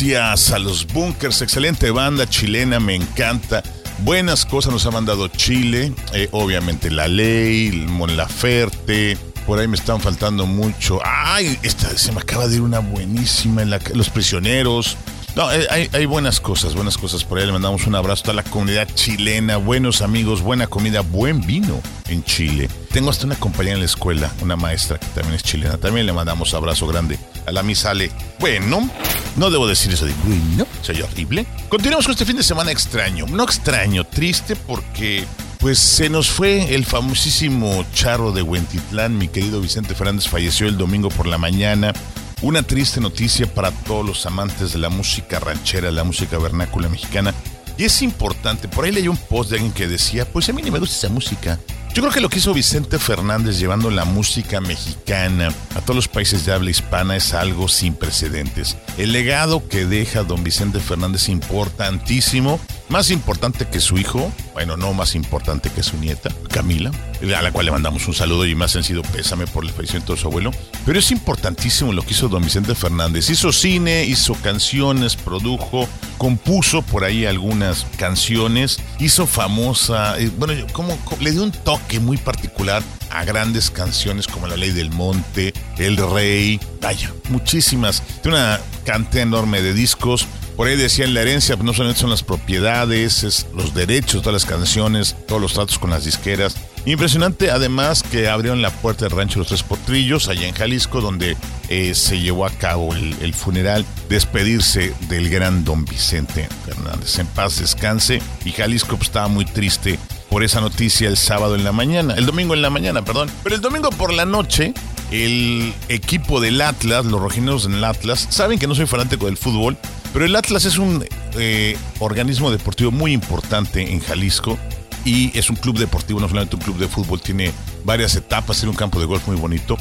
Gracias 0.05 0.51
a 0.51 0.59
los 0.59 0.89
Bunkers, 0.89 1.43
excelente 1.43 1.93
banda 1.93 2.29
chilena, 2.29 2.81
me 2.81 2.97
encanta. 2.97 3.63
Buenas 3.99 4.45
cosas 4.45 4.73
nos 4.73 4.85
ha 4.85 4.91
mandado 4.91 5.29
Chile, 5.29 5.93
eh, 6.13 6.29
obviamente 6.33 6.91
La 6.91 7.07
Ley, 7.07 7.71
Mon 7.87 8.17
Laferte, 8.17 9.17
por 9.47 9.61
ahí 9.61 9.69
me 9.69 9.77
están 9.77 10.01
faltando 10.01 10.45
mucho. 10.45 10.99
Ay, 11.05 11.57
esta 11.63 11.97
se 11.97 12.11
me 12.11 12.21
acaba 12.21 12.49
de 12.49 12.57
ir 12.57 12.63
una 12.63 12.81
buenísima 12.81 13.63
en 13.63 13.71
la, 13.71 13.79
Los 13.95 14.11
Prisioneros. 14.11 14.97
No, 15.35 15.51
eh, 15.51 15.89
hay, 15.93 16.07
buenas 16.07 16.41
cosas, 16.41 16.75
buenas 16.75 16.99
cosas 16.99 17.25
por 17.25 17.39
ahí. 17.39 17.47
Le 17.47 17.53
mandamos 17.53 17.87
un 17.87 17.95
abrazo 17.95 18.31
a 18.31 18.35
la 18.35 18.43
comunidad 18.43 18.87
chilena, 18.95 19.57
buenos 19.57 20.03
amigos, 20.03 20.43
buena 20.43 20.67
comida, 20.67 21.01
buen 21.01 21.41
vino 21.41 21.81
en 22.09 22.23
Chile. 22.23 22.69
Tengo 22.91 23.09
hasta 23.09 23.25
una 23.25 23.37
compañera 23.37 23.75
en 23.75 23.81
la 23.81 23.87
escuela, 23.87 24.31
una 24.43 24.57
maestra 24.57 24.99
que 24.99 25.07
también 25.07 25.35
es 25.35 25.43
chilena. 25.43 25.79
También 25.79 26.05
le 26.05 26.12
mandamos 26.12 26.53
abrazo 26.53 26.87
grande 26.87 27.19
a 27.47 27.53
la 27.53 27.62
Miss 27.62 27.87
Ale. 27.87 28.11
Bueno, 28.41 28.91
no 29.37 29.51
debo 29.51 29.67
decir 29.67 29.91
eso 29.93 30.05
de 30.05 30.12
bueno, 30.25 30.67
soy 30.83 31.01
horrible. 31.01 31.47
Continuamos 31.71 32.05
con 32.05 32.12
este 32.12 32.27
fin 32.27 32.37
de 32.37 32.43
semana 32.43 32.71
extraño. 32.71 33.25
No 33.27 33.45
extraño, 33.45 34.05
triste 34.05 34.55
porque 34.55 35.25
pues 35.59 35.79
se 35.79 36.11
nos 36.11 36.29
fue 36.29 36.75
el 36.75 36.85
famosísimo 36.85 37.87
charro 37.95 38.33
de 38.33 38.43
Huentitlán, 38.43 39.17
mi 39.17 39.29
querido 39.29 39.61
Vicente 39.61 39.95
Fernández 39.95 40.29
falleció 40.29 40.67
el 40.67 40.77
domingo 40.77 41.09
por 41.09 41.27
la 41.27 41.39
mañana. 41.39 41.95
Una 42.43 42.65
triste 42.65 43.01
noticia 43.01 43.47
para 43.47 43.71
todos 43.71 44.05
los 44.05 44.27
amantes 44.27 44.73
de 44.73 44.81
la 44.81 44.89
música 44.89 45.39
ranchera, 45.39 45.93
la 45.93 46.03
música 46.03 46.39
vernácula 46.39 46.89
mexicana. 46.89 47.33
Y 47.79 47.85
es 47.85 48.03
importante, 48.03 48.66
por 48.66 48.85
ahí 48.85 48.90
leí 48.90 49.07
un 49.07 49.16
post 49.16 49.51
de 49.51 49.57
alguien 49.57 49.73
que 49.73 49.87
decía, 49.87 50.25
pues 50.25 50.49
a 50.49 50.53
mí 50.53 50.61
ni 50.61 50.73
me 50.73 50.81
gusta 50.81 50.97
esa 50.97 51.09
música. 51.09 51.61
Yo 51.95 52.03
creo 52.03 52.12
que 52.12 52.21
lo 52.21 52.29
que 52.29 52.38
hizo 52.38 52.53
Vicente 52.53 52.99
Fernández 52.99 53.61
llevando 53.61 53.93
la 53.93 54.05
música 54.05 54.61
mexicana 54.61 55.55
a 55.77 55.81
todos 55.83 55.95
los 55.95 56.09
países 56.09 56.45
de 56.45 56.53
habla 56.53 56.71
hispana 56.71 57.14
es 57.14 57.33
algo 57.33 57.69
sin 57.69 57.95
precedentes. 57.95 58.77
El 58.99 59.12
legado 59.12 59.69
que 59.69 59.87
deja 59.87 60.25
don 60.25 60.43
Vicente 60.43 60.81
Fernández 60.81 61.23
es 61.23 61.29
importantísimo, 61.29 62.59
más 62.92 63.11
importante 63.11 63.66
que 63.66 63.81
su 63.81 63.96
hijo, 63.96 64.31
bueno, 64.52 64.76
no 64.76 64.92
más 64.92 65.14
importante 65.14 65.70
que 65.70 65.83
su 65.83 65.96
nieta, 65.96 66.31
Camila, 66.50 66.90
a 67.37 67.40
la 67.42 67.50
cual 67.50 67.64
le 67.66 67.72
mandamos 67.72 68.07
un 68.07 68.12
saludo 68.14 68.44
y 68.46 68.55
más 68.55 68.72
sencillo 68.72 69.00
pésame 69.02 69.46
por 69.46 69.64
el 69.64 69.70
fallecimiento 69.70 70.12
de 70.14 70.20
su 70.20 70.28
abuelo. 70.28 70.50
Pero 70.85 70.98
es 70.98 71.11
importantísimo 71.11 71.92
lo 71.94 72.02
que 72.02 72.11
hizo 72.11 72.28
don 72.28 72.44
Vicente 72.44 72.74
Fernández. 72.74 73.31
Hizo 73.31 73.50
cine, 73.50 74.05
hizo 74.05 74.35
canciones, 74.35 75.16
produjo, 75.16 75.88
compuso 76.18 76.83
por 76.83 77.05
ahí 77.05 77.24
algunas 77.24 77.87
canciones, 77.96 78.78
hizo 78.98 79.26
famosa, 79.26 80.18
eh, 80.20 80.31
bueno, 80.37 80.52
como, 80.72 80.94
como- 80.98 81.22
le 81.22 81.33
dio 81.33 81.42
un 81.44 81.52
toque 81.52 81.98
muy 81.98 82.18
particular 82.18 82.83
a 83.11 83.24
grandes 83.24 83.70
canciones 83.70 84.26
como 84.26 84.46
La 84.46 84.57
Ley 84.57 84.70
del 84.70 84.90
Monte, 84.90 85.55
El 85.78 85.96
Rey, 85.96 86.61
vaya, 86.83 87.11
muchísimas. 87.31 88.02
Tiene 88.22 88.37
una 88.37 88.61
cantidad 88.85 89.22
enorme 89.22 89.62
de 89.62 89.72
discos. 89.72 90.26
Por 90.57 90.69
ahí 90.69 90.77
decían 90.77 91.15
la 91.15 91.23
herencia, 91.23 91.57
pues 91.57 91.65
no 91.65 91.73
solamente 91.73 92.01
son 92.01 92.11
las 92.11 92.23
propiedades, 92.23 93.25
es 93.25 93.47
los 93.55 93.75
derechos, 93.75 94.23
todas 94.23 94.43
las 94.43 94.45
canciones, 94.45 95.17
todos 95.27 95.41
los 95.41 95.55
tratos 95.55 95.79
con 95.79 95.91
las 95.91 96.05
disqueras. 96.05 96.57
Impresionante, 96.85 97.51
además, 97.51 98.03
que 98.03 98.29
abrieron 98.29 98.61
la 98.61 98.71
puerta 98.71 99.05
del 99.05 99.17
rancho 99.17 99.38
Los 99.38 99.49
Tres 99.49 99.62
Potrillos, 99.62 100.29
allá 100.29 100.49
en 100.49 100.55
Jalisco, 100.55 101.01
donde 101.01 101.37
eh, 101.69 101.95
se 101.95 102.21
llevó 102.21 102.45
a 102.45 102.51
cabo 102.51 102.93
el, 102.95 103.35
funeral, 103.35 103.87
despedirse 104.09 104.93
del 105.09 105.31
gran 105.31 105.65
don 105.65 105.85
Vicente 105.85 106.49
Fernández. 106.67 107.19
En 107.19 107.29
paz 107.29 107.61
descanse. 107.61 108.21
Y 108.45 108.51
Jalisco 108.51 108.97
pues, 108.97 109.09
estaba 109.09 109.29
muy 109.29 109.45
triste 109.45 109.99
por 110.29 110.43
esa 110.43 110.61
noticia 110.61 111.09
el 111.09 111.17
sábado 111.17 111.55
en 111.55 111.62
la 111.62 111.73
mañana, 111.73 112.15
el 112.15 112.27
domingo 112.27 112.55
en 112.55 112.62
la 112.62 112.71
mañana, 112.71 113.05
perdón. 113.05 113.31
Pero 113.43 113.55
el 113.55 113.61
domingo 113.61 113.91
por 113.91 114.12
la 114.12 114.25
noche, 114.25 114.75
el 115.11 115.73
equipo 115.88 116.41
del 116.41 116.61
Atlas, 116.61 117.05
los 117.05 117.21
rojineros 117.21 117.67
en 117.67 117.75
el 117.75 117.85
Atlas, 117.85 118.27
saben 118.31 118.59
que 118.59 118.67
no 118.67 118.75
soy 118.75 118.87
fanático 118.87 119.27
del 119.27 119.37
fútbol, 119.37 119.77
pero 120.12 120.25
el 120.25 120.37
Atlas 120.37 120.64
es 120.64 120.79
un 120.79 121.05
eh, 121.38 121.77
organismo 121.98 122.51
deportivo 122.51 122.90
muy 122.90 123.12
importante 123.12 123.92
en 123.92 124.01
Jalisco 124.01 124.59
y 125.05 125.37
es 125.37 125.51
un 125.51 125.57
club 125.57 125.79
deportivo, 125.79 126.20
no 126.20 126.29
solamente 126.29 126.57
un 126.57 126.62
club 126.62 126.79
de 126.79 126.88
fútbol, 126.88 127.20
tiene 127.20 127.53
varias 127.85 128.14
etapas, 128.14 128.59
tiene 128.59 128.70
un 128.70 128.77
campo 128.77 129.01
de 129.01 129.07
golf 129.07 129.27
muy 129.27 129.37
bonito. 129.37 129.77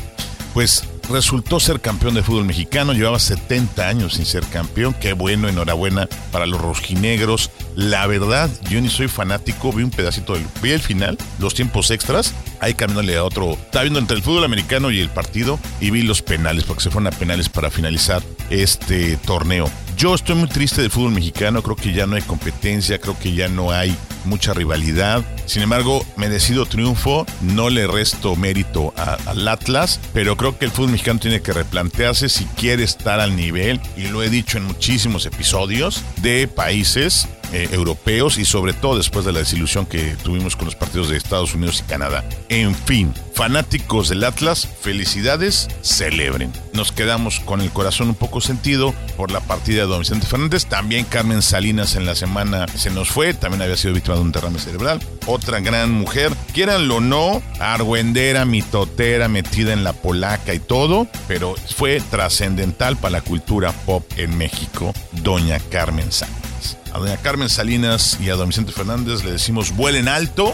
Pues 0.54 0.84
resultó 1.10 1.60
ser 1.60 1.80
campeón 1.80 2.14
de 2.14 2.24
fútbol 2.24 2.46
mexicano, 2.46 2.94
llevaba 2.94 3.20
70 3.20 3.88
años 3.88 4.16
sin 4.16 4.26
ser 4.26 4.44
campeón, 4.46 4.94
qué 5.00 5.14
bueno, 5.14 5.48
enhorabuena 5.48 6.08
para 6.32 6.46
los 6.46 6.60
rojinegros. 6.60 7.52
La 7.76 8.08
verdad, 8.08 8.50
yo 8.70 8.82
ni 8.82 8.90
soy 8.90 9.08
fanático, 9.08 9.72
vi 9.72 9.84
un 9.84 9.92
pedacito 9.92 10.34
del, 10.34 10.46
vi 10.62 10.72
el 10.72 10.82
final, 10.82 11.18
los 11.40 11.54
tiempos 11.54 11.92
extras, 11.92 12.34
ahí 12.62 12.76
caminándole 12.76 13.18
a 13.18 13.24
otro, 13.24 13.54
estaba 13.54 13.84
viendo 13.84 14.00
entre 14.00 14.16
el 14.16 14.24
fútbol 14.24 14.46
americano 14.46 14.92
y 14.92 15.00
el 15.00 15.10
partido 15.10 15.60
y 15.82 15.90
vi 15.90 16.04
los 16.04 16.22
penales, 16.22 16.64
porque 16.64 16.84
se 16.84 16.92
fueron 16.92 17.14
a 17.14 17.18
penales 17.18 17.50
para 17.50 17.70
finalizar 17.70 18.22
este 18.50 19.18
torneo. 19.18 19.70
Yo 19.98 20.16
estoy 20.16 20.36
muy 20.36 20.48
triste 20.48 20.82
del 20.82 20.92
fútbol 20.92 21.12
mexicano, 21.12 21.62
creo 21.62 21.76
que 21.76 21.94
ya 21.94 22.08
no 22.08 22.16
hay 22.16 22.22
competencia, 22.22 23.00
creo 23.00 23.18
que 23.20 23.34
ya 23.34 23.48
no 23.50 23.72
hay 23.72 23.96
mucha 24.26 24.54
rivalidad. 24.54 25.24
Sin 25.46 25.64
embargo, 25.64 26.06
merecido 26.16 26.66
triunfo, 26.66 27.26
no 27.42 27.70
le 27.70 27.88
resto 27.88 28.36
mérito 28.36 28.94
al 28.96 29.48
Atlas, 29.48 30.00
pero 30.14 30.38
creo 30.38 30.58
que 30.58 30.66
el 30.66 30.72
fútbol 30.72 30.92
mexicano 30.92 31.20
tiene 31.20 31.42
que 31.42 31.54
replantearse 31.54 32.30
si 32.30 32.46
quiere 32.46 32.84
estar 32.84 33.20
al 33.20 33.36
nivel, 33.36 33.82
y 33.98 34.08
lo 34.08 34.24
he 34.24 34.30
dicho 34.30 34.58
en 34.58 34.66
muchísimos 34.66 35.26
episodios, 35.26 36.04
de 36.22 36.48
países 36.48 37.28
eh, 37.54 37.68
europeos 37.74 38.38
y 38.38 38.46
sobre 38.46 38.72
todo 38.72 38.96
después 38.96 39.26
de 39.26 39.34
la 39.34 39.40
desilusión 39.40 39.86
que 39.86 40.16
tuvimos 40.24 40.56
con 40.56 40.66
los 40.66 40.76
partidos 40.76 41.10
de 41.10 41.18
Estados 41.18 41.54
Unidos 41.54 41.84
y 41.86 41.90
Canadá. 41.90 42.24
En 42.52 42.76
fin, 42.76 43.14
fanáticos 43.34 44.10
del 44.10 44.26
Atlas, 44.26 44.68
felicidades, 44.82 45.70
celebren. 45.84 46.52
Nos 46.74 46.92
quedamos 46.92 47.40
con 47.40 47.62
el 47.62 47.72
corazón 47.72 48.10
un 48.10 48.16
poco 48.16 48.42
sentido 48.42 48.94
por 49.16 49.32
la 49.32 49.40
partida 49.40 49.84
de 49.84 49.88
don 49.88 50.00
Vicente 50.00 50.28
Fernández. 50.28 50.66
También 50.66 51.06
Carmen 51.06 51.42
Salinas 51.42 51.96
en 51.96 52.06
la 52.06 52.14
semana 52.14 52.68
se 52.68 52.90
nos 52.90 53.10
fue, 53.10 53.34
también 53.34 53.62
había 53.62 53.78
sido 53.78 53.94
víctima 53.94 54.16
de 54.16 54.24
un 54.24 54.34
derrame 54.34 54.60
cerebral. 54.60 55.02
Otra 55.28 55.62
gran 55.62 55.94
mujer, 55.94 56.34
quieranlo 56.52 56.98
o 56.98 57.00
no, 57.00 57.42
argüendera, 57.62 58.44
mitotera, 58.44 59.30
metida 59.30 59.72
en 59.72 59.86
la 59.86 59.94
polaca 59.94 60.54
y 60.54 60.60
todo, 60.60 61.08
pero 61.30 61.56
fue 61.78 62.02
trascendental 62.02 62.98
para 62.98 63.12
la 63.12 63.22
cultura 63.22 63.72
pop 63.72 64.04
en 64.18 64.38
México, 64.38 64.94
doña 65.14 65.58
Carmen 65.70 66.12
Salinas. 66.12 66.78
A 66.92 67.00
doña 67.00 67.16
Carmen 67.16 67.48
Salinas 67.48 68.18
y 68.20 68.30
a 68.30 68.36
don 68.36 68.50
Vicente 68.50 68.74
Fernández 68.74 69.24
le 69.24 69.32
decimos 69.32 69.74
vuelen 69.74 70.10
alto 70.10 70.54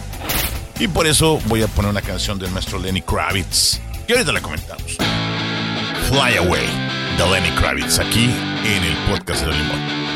y 0.80 0.88
por 0.88 1.08
eso 1.08 1.40
voy 1.46 1.64
a 1.64 1.68
poner 1.68 1.92
una 1.92 2.02
canción 2.02 2.38
del 2.38 2.52
maestro 2.52 2.80
Lenny 2.80 3.02
Kravitz, 3.02 3.80
que 4.06 4.14
ahorita 4.14 4.32
la 4.32 4.42
comentamos. 4.42 4.98
Fly 6.10 6.38
Away 6.38 6.68
de 7.18 7.30
Lenny 7.32 7.50
Kravitz, 7.58 8.00
aquí 8.00 8.30
en 8.66 8.84
el 8.84 8.96
podcast 9.10 9.46
de 9.46 9.54
Limón. 9.54 10.07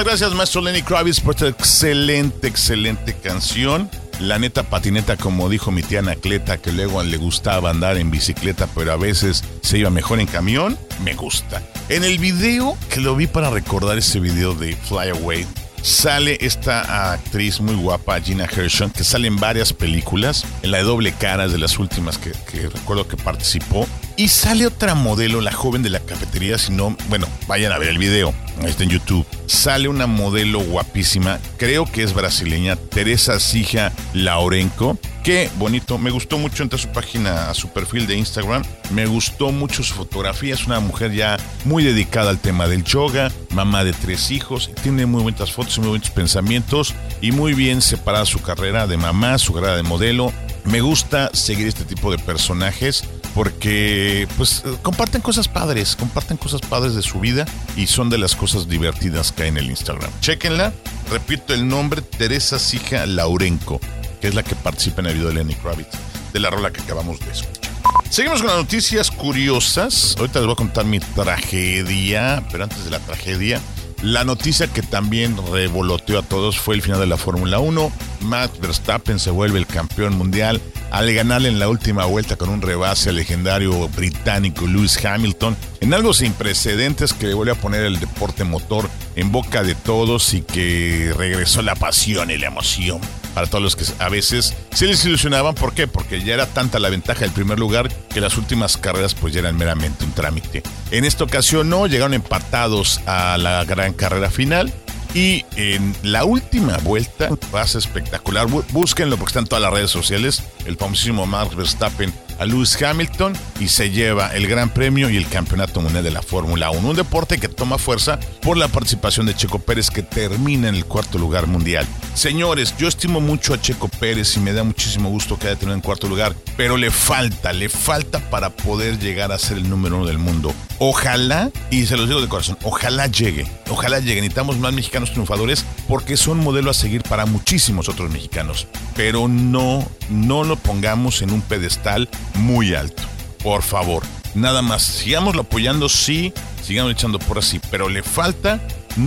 Muchísimas 0.00 0.18
gracias, 0.18 0.38
maestro 0.38 0.62
Lenny 0.62 0.80
Kravitz, 0.80 1.20
por 1.20 1.34
esta 1.34 1.48
excelente, 1.48 2.48
excelente 2.48 3.12
canción. 3.12 3.90
La 4.18 4.38
neta 4.38 4.62
patineta, 4.62 5.18
como 5.18 5.50
dijo 5.50 5.72
mi 5.72 5.82
tía 5.82 5.98
Anacleta, 5.98 6.56
que 6.56 6.72
luego 6.72 7.02
le 7.02 7.18
gustaba 7.18 7.68
andar 7.68 7.98
en 7.98 8.10
bicicleta, 8.10 8.66
pero 8.74 8.92
a 8.92 8.96
veces 8.96 9.44
se 9.60 9.76
iba 9.76 9.90
mejor 9.90 10.18
en 10.18 10.26
camión, 10.26 10.78
me 11.04 11.12
gusta. 11.12 11.62
En 11.90 12.02
el 12.04 12.16
video, 12.16 12.78
que 12.88 13.00
lo 13.02 13.14
vi 13.14 13.26
para 13.26 13.50
recordar 13.50 13.98
ese 13.98 14.20
video 14.20 14.54
de 14.54 14.74
Fly 14.74 15.10
Away, 15.10 15.46
sale 15.82 16.38
esta 16.40 17.12
actriz 17.12 17.60
muy 17.60 17.74
guapa, 17.74 18.22
Gina 18.22 18.48
Gershon, 18.48 18.90
que 18.90 19.04
sale 19.04 19.28
en 19.28 19.36
varias 19.36 19.74
películas. 19.74 20.46
En 20.62 20.70
la 20.70 20.78
de 20.78 20.84
doble 20.84 21.12
cara 21.12 21.44
es 21.44 21.52
de 21.52 21.58
las 21.58 21.78
últimas 21.78 22.16
que 22.16 22.32
recuerdo 22.70 23.06
que 23.06 23.18
participó. 23.18 23.86
Y 24.20 24.28
sale 24.28 24.66
otra 24.66 24.94
modelo, 24.94 25.40
la 25.40 25.50
joven 25.50 25.82
de 25.82 25.88
la 25.88 25.98
cafetería, 25.98 26.58
si 26.58 26.74
no, 26.74 26.94
bueno, 27.08 27.26
vayan 27.46 27.72
a 27.72 27.78
ver 27.78 27.88
el 27.88 27.96
video, 27.96 28.34
ahí 28.60 28.68
está 28.68 28.82
en 28.82 28.90
YouTube. 28.90 29.26
Sale 29.46 29.88
una 29.88 30.06
modelo 30.06 30.60
guapísima, 30.60 31.40
creo 31.56 31.86
que 31.86 32.02
es 32.02 32.12
brasileña, 32.12 32.76
Teresa 32.76 33.40
Sija 33.40 33.92
Laurenco. 34.12 34.98
Qué 35.24 35.48
bonito, 35.56 35.96
me 35.96 36.10
gustó 36.10 36.36
mucho 36.36 36.62
entre 36.62 36.78
su 36.78 36.88
página, 36.88 37.48
a 37.48 37.54
su 37.54 37.70
perfil 37.70 38.06
de 38.06 38.16
Instagram. 38.16 38.62
Me 38.90 39.06
gustó 39.06 39.52
mucho 39.52 39.82
su 39.82 39.94
fotografía, 39.94 40.52
es 40.52 40.66
una 40.66 40.80
mujer 40.80 41.14
ya 41.14 41.38
muy 41.64 41.82
dedicada 41.82 42.28
al 42.28 42.40
tema 42.40 42.68
del 42.68 42.84
yoga, 42.84 43.32
mamá 43.54 43.84
de 43.84 43.94
tres 43.94 44.30
hijos, 44.30 44.70
tiene 44.82 45.06
muy 45.06 45.22
bonitas 45.22 45.50
fotos 45.50 45.78
y 45.78 45.80
muy 45.80 45.88
bonitos 45.88 46.10
pensamientos 46.10 46.94
y 47.22 47.32
muy 47.32 47.54
bien 47.54 47.80
separada 47.80 48.26
su 48.26 48.42
carrera 48.42 48.86
de 48.86 48.98
mamá, 48.98 49.38
su 49.38 49.54
carrera 49.54 49.76
de 49.76 49.82
modelo. 49.82 50.30
Me 50.66 50.82
gusta 50.82 51.30
seguir 51.32 51.66
este 51.68 51.86
tipo 51.86 52.10
de 52.10 52.18
personajes 52.18 53.02
porque 53.34 54.26
pues 54.36 54.62
eh, 54.64 54.76
comparten 54.82 55.20
cosas 55.20 55.48
padres, 55.48 55.96
comparten 55.96 56.36
cosas 56.36 56.60
padres 56.60 56.94
de 56.94 57.02
su 57.02 57.20
vida 57.20 57.46
y 57.76 57.86
son 57.86 58.10
de 58.10 58.18
las 58.18 58.34
cosas 58.34 58.68
divertidas 58.68 59.32
que 59.32 59.44
hay 59.44 59.48
en 59.50 59.56
el 59.56 59.70
Instagram. 59.70 60.10
Chequenla, 60.20 60.72
repito 61.10 61.54
el 61.54 61.68
nombre, 61.68 62.02
Teresa 62.02 62.58
Sija 62.58 63.06
Laurenco, 63.06 63.80
que 64.20 64.28
es 64.28 64.34
la 64.34 64.42
que 64.42 64.54
participa 64.54 65.00
en 65.00 65.08
el 65.08 65.14
video 65.14 65.28
de 65.28 65.34
Lenny 65.34 65.54
Kravitz, 65.54 65.96
de 66.32 66.40
la 66.40 66.50
rola 66.50 66.72
que 66.72 66.80
acabamos 66.80 67.20
de 67.20 67.30
escuchar. 67.30 67.70
Seguimos 68.10 68.40
con 68.40 68.48
las 68.48 68.58
noticias 68.58 69.10
curiosas. 69.10 70.16
Ahorita 70.18 70.40
les 70.40 70.46
voy 70.46 70.54
a 70.54 70.56
contar 70.56 70.84
mi 70.84 70.98
tragedia, 70.98 72.44
pero 72.50 72.64
antes 72.64 72.84
de 72.84 72.90
la 72.90 72.98
tragedia, 72.98 73.60
la 74.02 74.24
noticia 74.24 74.66
que 74.68 74.82
también 74.82 75.36
revoloteó 75.52 76.18
a 76.18 76.22
todos 76.22 76.58
fue 76.58 76.74
el 76.74 76.82
final 76.82 77.00
de 77.00 77.06
la 77.06 77.16
Fórmula 77.16 77.58
1. 77.58 77.92
Matt 78.22 78.58
Verstappen 78.58 79.18
se 79.18 79.30
vuelve 79.30 79.58
el 79.58 79.66
campeón 79.66 80.16
mundial 80.16 80.60
al 80.90 81.12
ganarle 81.12 81.48
en 81.48 81.58
la 81.58 81.68
última 81.68 82.04
vuelta 82.06 82.36
con 82.36 82.48
un 82.48 82.62
rebase 82.62 83.10
al 83.10 83.16
legendario 83.16 83.88
británico 83.88 84.66
Lewis 84.66 85.02
Hamilton, 85.04 85.56
en 85.80 85.94
algo 85.94 86.14
sin 86.14 86.32
precedentes 86.32 87.12
que 87.12 87.26
le 87.26 87.34
vuelve 87.34 87.52
a 87.52 87.60
poner 87.60 87.84
el 87.84 88.00
deporte 88.00 88.44
motor 88.44 88.88
en 89.16 89.30
boca 89.30 89.62
de 89.62 89.74
todos 89.74 90.34
y 90.34 90.42
que 90.42 91.12
regresó 91.16 91.62
la 91.62 91.74
pasión 91.76 92.30
y 92.30 92.38
la 92.38 92.48
emoción 92.48 93.00
para 93.34 93.46
todos 93.46 93.62
los 93.62 93.76
que 93.76 93.84
a 93.98 94.08
veces 94.08 94.54
se 94.72 94.86
les 94.86 95.04
ilusionaban. 95.04 95.54
¿Por 95.54 95.72
qué? 95.72 95.86
Porque 95.86 96.22
ya 96.22 96.34
era 96.34 96.46
tanta 96.46 96.78
la 96.78 96.88
ventaja 96.90 97.20
del 97.20 97.30
primer 97.30 97.58
lugar 97.58 97.88
que 98.12 98.20
las 98.20 98.36
últimas 98.36 98.76
carreras 98.76 99.14
pues 99.14 99.32
ya 99.34 99.40
eran 99.40 99.56
meramente 99.56 100.04
un 100.04 100.12
trámite. 100.12 100.62
En 100.90 101.04
esta 101.04 101.24
ocasión 101.24 101.68
no, 101.68 101.86
llegaron 101.86 102.14
empatados 102.14 103.00
a 103.06 103.36
la 103.38 103.64
gran 103.64 103.92
carrera 103.92 104.30
final. 104.30 104.72
Y 105.12 105.44
en 105.56 105.92
la 106.04 106.24
última 106.24 106.76
vuelta, 106.78 107.28
pasa 107.50 107.78
espectacular. 107.78 108.46
Bú- 108.46 108.64
Búsquenlo 108.70 109.16
porque 109.16 109.30
está 109.30 109.40
en 109.40 109.46
todas 109.46 109.62
las 109.62 109.72
redes 109.72 109.90
sociales. 109.90 110.40
El 110.66 110.76
famosísimo 110.76 111.26
Max 111.26 111.56
Verstappen 111.56 112.12
a 112.40 112.46
Lewis 112.46 112.80
Hamilton 112.82 113.34
y 113.60 113.68
se 113.68 113.90
lleva 113.90 114.34
el 114.34 114.46
Gran 114.46 114.70
Premio 114.70 115.10
y 115.10 115.18
el 115.18 115.28
Campeonato 115.28 115.82
Mundial 115.82 116.02
de 116.02 116.10
la 116.10 116.22
Fórmula 116.22 116.70
1. 116.70 116.88
Un 116.88 116.96
deporte 116.96 117.38
que 117.38 117.48
toma 117.48 117.76
fuerza 117.76 118.18
por 118.40 118.56
la 118.56 118.68
participación 118.68 119.26
de 119.26 119.36
Checo 119.36 119.58
Pérez 119.58 119.90
que 119.90 120.02
termina 120.02 120.70
en 120.70 120.74
el 120.74 120.86
cuarto 120.86 121.18
lugar 121.18 121.46
mundial. 121.46 121.86
Señores, 122.14 122.74
yo 122.78 122.88
estimo 122.88 123.20
mucho 123.20 123.52
a 123.52 123.60
Checo 123.60 123.88
Pérez 123.88 124.36
y 124.38 124.40
me 124.40 124.54
da 124.54 124.64
muchísimo 124.64 125.10
gusto 125.10 125.38
que 125.38 125.48
haya 125.48 125.56
tenido 125.56 125.74
en 125.74 125.82
cuarto 125.82 126.08
lugar, 126.08 126.34
pero 126.56 126.78
le 126.78 126.90
falta, 126.90 127.52
le 127.52 127.68
falta 127.68 128.18
para 128.30 128.48
poder 128.48 128.98
llegar 128.98 129.32
a 129.32 129.38
ser 129.38 129.58
el 129.58 129.68
número 129.68 129.98
uno 129.98 130.06
del 130.06 130.18
mundo. 130.18 130.54
Ojalá, 130.78 131.50
y 131.70 131.84
se 131.84 131.98
los 131.98 132.08
digo 132.08 132.22
de 132.22 132.28
corazón, 132.28 132.56
ojalá 132.62 133.06
llegue, 133.06 133.46
ojalá 133.68 133.98
llegue. 133.98 134.22
Necesitamos 134.22 134.56
más 134.56 134.72
mexicanos 134.72 135.10
triunfadores 135.10 135.66
porque 135.88 136.16
son 136.16 136.38
modelo 136.38 136.70
a 136.70 136.74
seguir 136.74 137.02
para 137.02 137.26
muchísimos 137.26 137.90
otros 137.90 138.10
mexicanos. 138.10 138.66
Pero 138.96 139.28
no, 139.28 139.86
no 140.08 140.44
lo 140.44 140.56
pongamos 140.56 141.20
en 141.20 141.32
un 141.32 141.42
pedestal 141.42 142.08
muy 142.34 142.74
alto. 142.74 143.02
Por 143.42 143.62
favor, 143.62 144.02
nada 144.34 144.62
más, 144.62 144.82
sigámoslo 144.82 145.42
apoyando, 145.42 145.88
sí, 145.88 146.32
sigamos 146.62 146.92
echando 146.92 147.18
por 147.18 147.38
así, 147.38 147.60
pero 147.70 147.88
le 147.88 148.02
falta, 148.02 148.60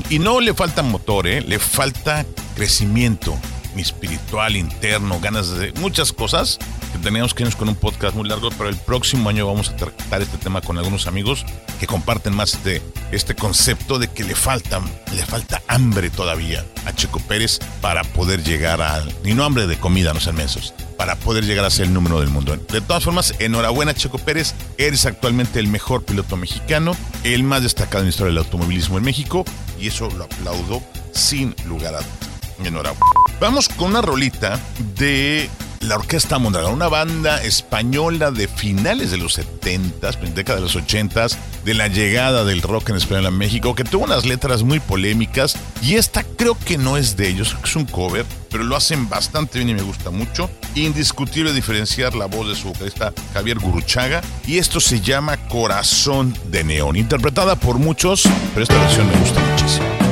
y 0.10 0.20
no 0.20 0.40
le 0.40 0.54
falta 0.54 0.82
motor, 0.82 1.28
¿eh? 1.28 1.42
le 1.42 1.60
falta 1.60 2.26
crecimiento 2.56 3.38
espiritual, 3.82 4.56
interno, 4.56 5.20
ganas 5.20 5.50
de 5.58 5.74
muchas 5.74 6.12
cosas 6.12 6.60
que 6.92 7.00
teníamos 7.00 7.34
que 7.34 7.44
irnos 7.44 7.56
con 7.56 7.70
un 7.70 7.76
podcast 7.76 8.16
muy 8.16 8.28
largo, 8.28 8.50
pero 8.52 8.70
el 8.70 8.78
próximo 8.78 9.30
año 9.30 9.48
vamos 9.48 9.70
a 9.70 9.76
tratar 9.76 10.22
este 10.22 10.38
tema 10.38 10.62
con 10.62 10.78
algunos 10.78 11.08
amigos 11.08 11.46
que 11.80 11.88
comparten 11.88 12.36
más 12.36 12.54
este, 12.54 12.82
este 13.12 13.36
concepto 13.36 13.98
de 14.00 14.08
que 14.10 14.24
le 14.24 14.36
falta, 14.36 14.80
le 15.14 15.26
falta 15.26 15.62
hambre 15.68 16.10
todavía 16.10 16.64
a 16.86 16.94
Checo 16.94 17.20
Pérez 17.20 17.60
para 17.82 18.04
poder 18.04 18.44
llegar 18.44 18.82
al, 18.82 19.14
y 19.26 19.34
no 19.34 19.44
hambre 19.44 19.68
de 19.68 19.78
comida, 19.78 20.14
no 20.14 20.20
sean 20.20 20.36
mensos, 20.36 20.74
para 21.04 21.18
poder 21.18 21.44
llegar 21.44 21.66
a 21.66 21.70
ser 21.70 21.88
el 21.88 21.94
número 21.94 22.22
del 22.22 22.30
mundo. 22.30 22.56
De 22.56 22.80
todas 22.80 23.04
formas, 23.04 23.34
enhorabuena 23.40 23.94
Checo 23.94 24.20
Pérez, 24.20 24.56
eres 24.78 25.06
actualmente 25.06 25.60
el 25.60 25.68
mejor 25.68 26.06
piloto 26.06 26.38
mexicano, 26.38 26.96
el 27.26 27.44
más 27.44 27.62
destacado 27.62 28.00
en 28.00 28.06
la 28.06 28.10
historia 28.12 28.30
del 28.30 28.38
automovilismo 28.38 28.98
en 28.98 29.04
México, 29.04 29.44
y 29.78 29.88
eso 29.88 30.10
lo 30.12 30.24
aplaudo 30.24 30.82
sin 31.12 31.54
lugar 31.66 31.96
a 31.96 31.98
dudas. 31.98 32.30
Enhorabuena. 32.64 33.06
Vamos 33.42 33.68
con 33.68 33.90
una 33.90 34.02
rolita 34.02 34.58
de 34.98 35.50
la 35.84 35.96
Orquesta 35.96 36.40
Mondragón, 36.40 36.74
una 36.74 36.88
banda 36.88 37.44
española 37.44 38.32
de 38.32 38.48
finales 38.48 39.12
de 39.12 39.18
los 39.18 39.38
70s, 39.38 40.18
década 40.34 40.58
de 40.58 40.62
los 40.62 40.76
80s, 40.76 41.38
de 41.66 41.74
la 41.74 41.88
llegada 41.88 42.46
del 42.46 42.62
rock 42.62 42.90
en 42.90 42.96
español 42.96 43.26
a 43.26 43.32
México, 43.32 43.76
que 43.76 43.84
tuvo 43.84 44.06
unas 44.06 44.26
letras 44.26 44.64
muy 44.64 44.80
polémicas 44.80 45.56
y 45.82 45.96
esta 45.96 46.24
creo 46.24 46.58
que 46.58 46.78
no 46.78 46.98
es 46.98 47.18
de 47.18 47.28
ellos, 47.28 47.56
es 47.64 47.76
un 47.76 47.86
cover, 47.86 48.26
pero 48.50 48.64
lo 48.64 48.76
hacen 48.76 49.10
bastante 49.10 49.60
bien 49.60 49.70
y 49.70 49.74
me 49.74 49.82
gusta 49.82 50.10
mucho. 50.10 50.50
Indiscutible 50.76 51.54
diferenciar 51.54 52.16
la 52.16 52.26
voz 52.26 52.48
de 52.48 52.56
su 52.56 52.70
vocalista 52.70 53.14
Javier 53.34 53.60
Guruchaga 53.60 54.22
y 54.48 54.58
esto 54.58 54.80
se 54.80 55.02
llama 55.02 55.38
Corazón 55.48 56.36
de 56.46 56.64
Neón, 56.64 56.96
interpretada 56.96 57.56
por 57.56 57.78
muchos, 57.78 58.24
pero 58.54 58.64
esta 58.64 58.80
versión 58.80 59.08
me 59.08 59.18
gusta 59.18 59.40
muchísimo. 59.40 60.03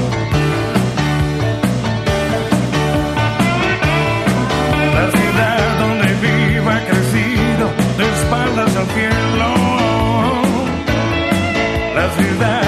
Espaldas 8.82 8.88
al 8.88 8.88
cielo. 8.88 9.48
La 11.96 12.10
ciudad 12.16 12.61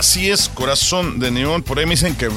Así 0.00 0.30
es, 0.30 0.48
Corazón 0.48 1.18
de 1.18 1.30
Neón. 1.30 1.62
Por 1.62 1.78
ahí 1.78 1.84
me 1.84 1.90
dicen 1.90 2.16
que 2.16 2.30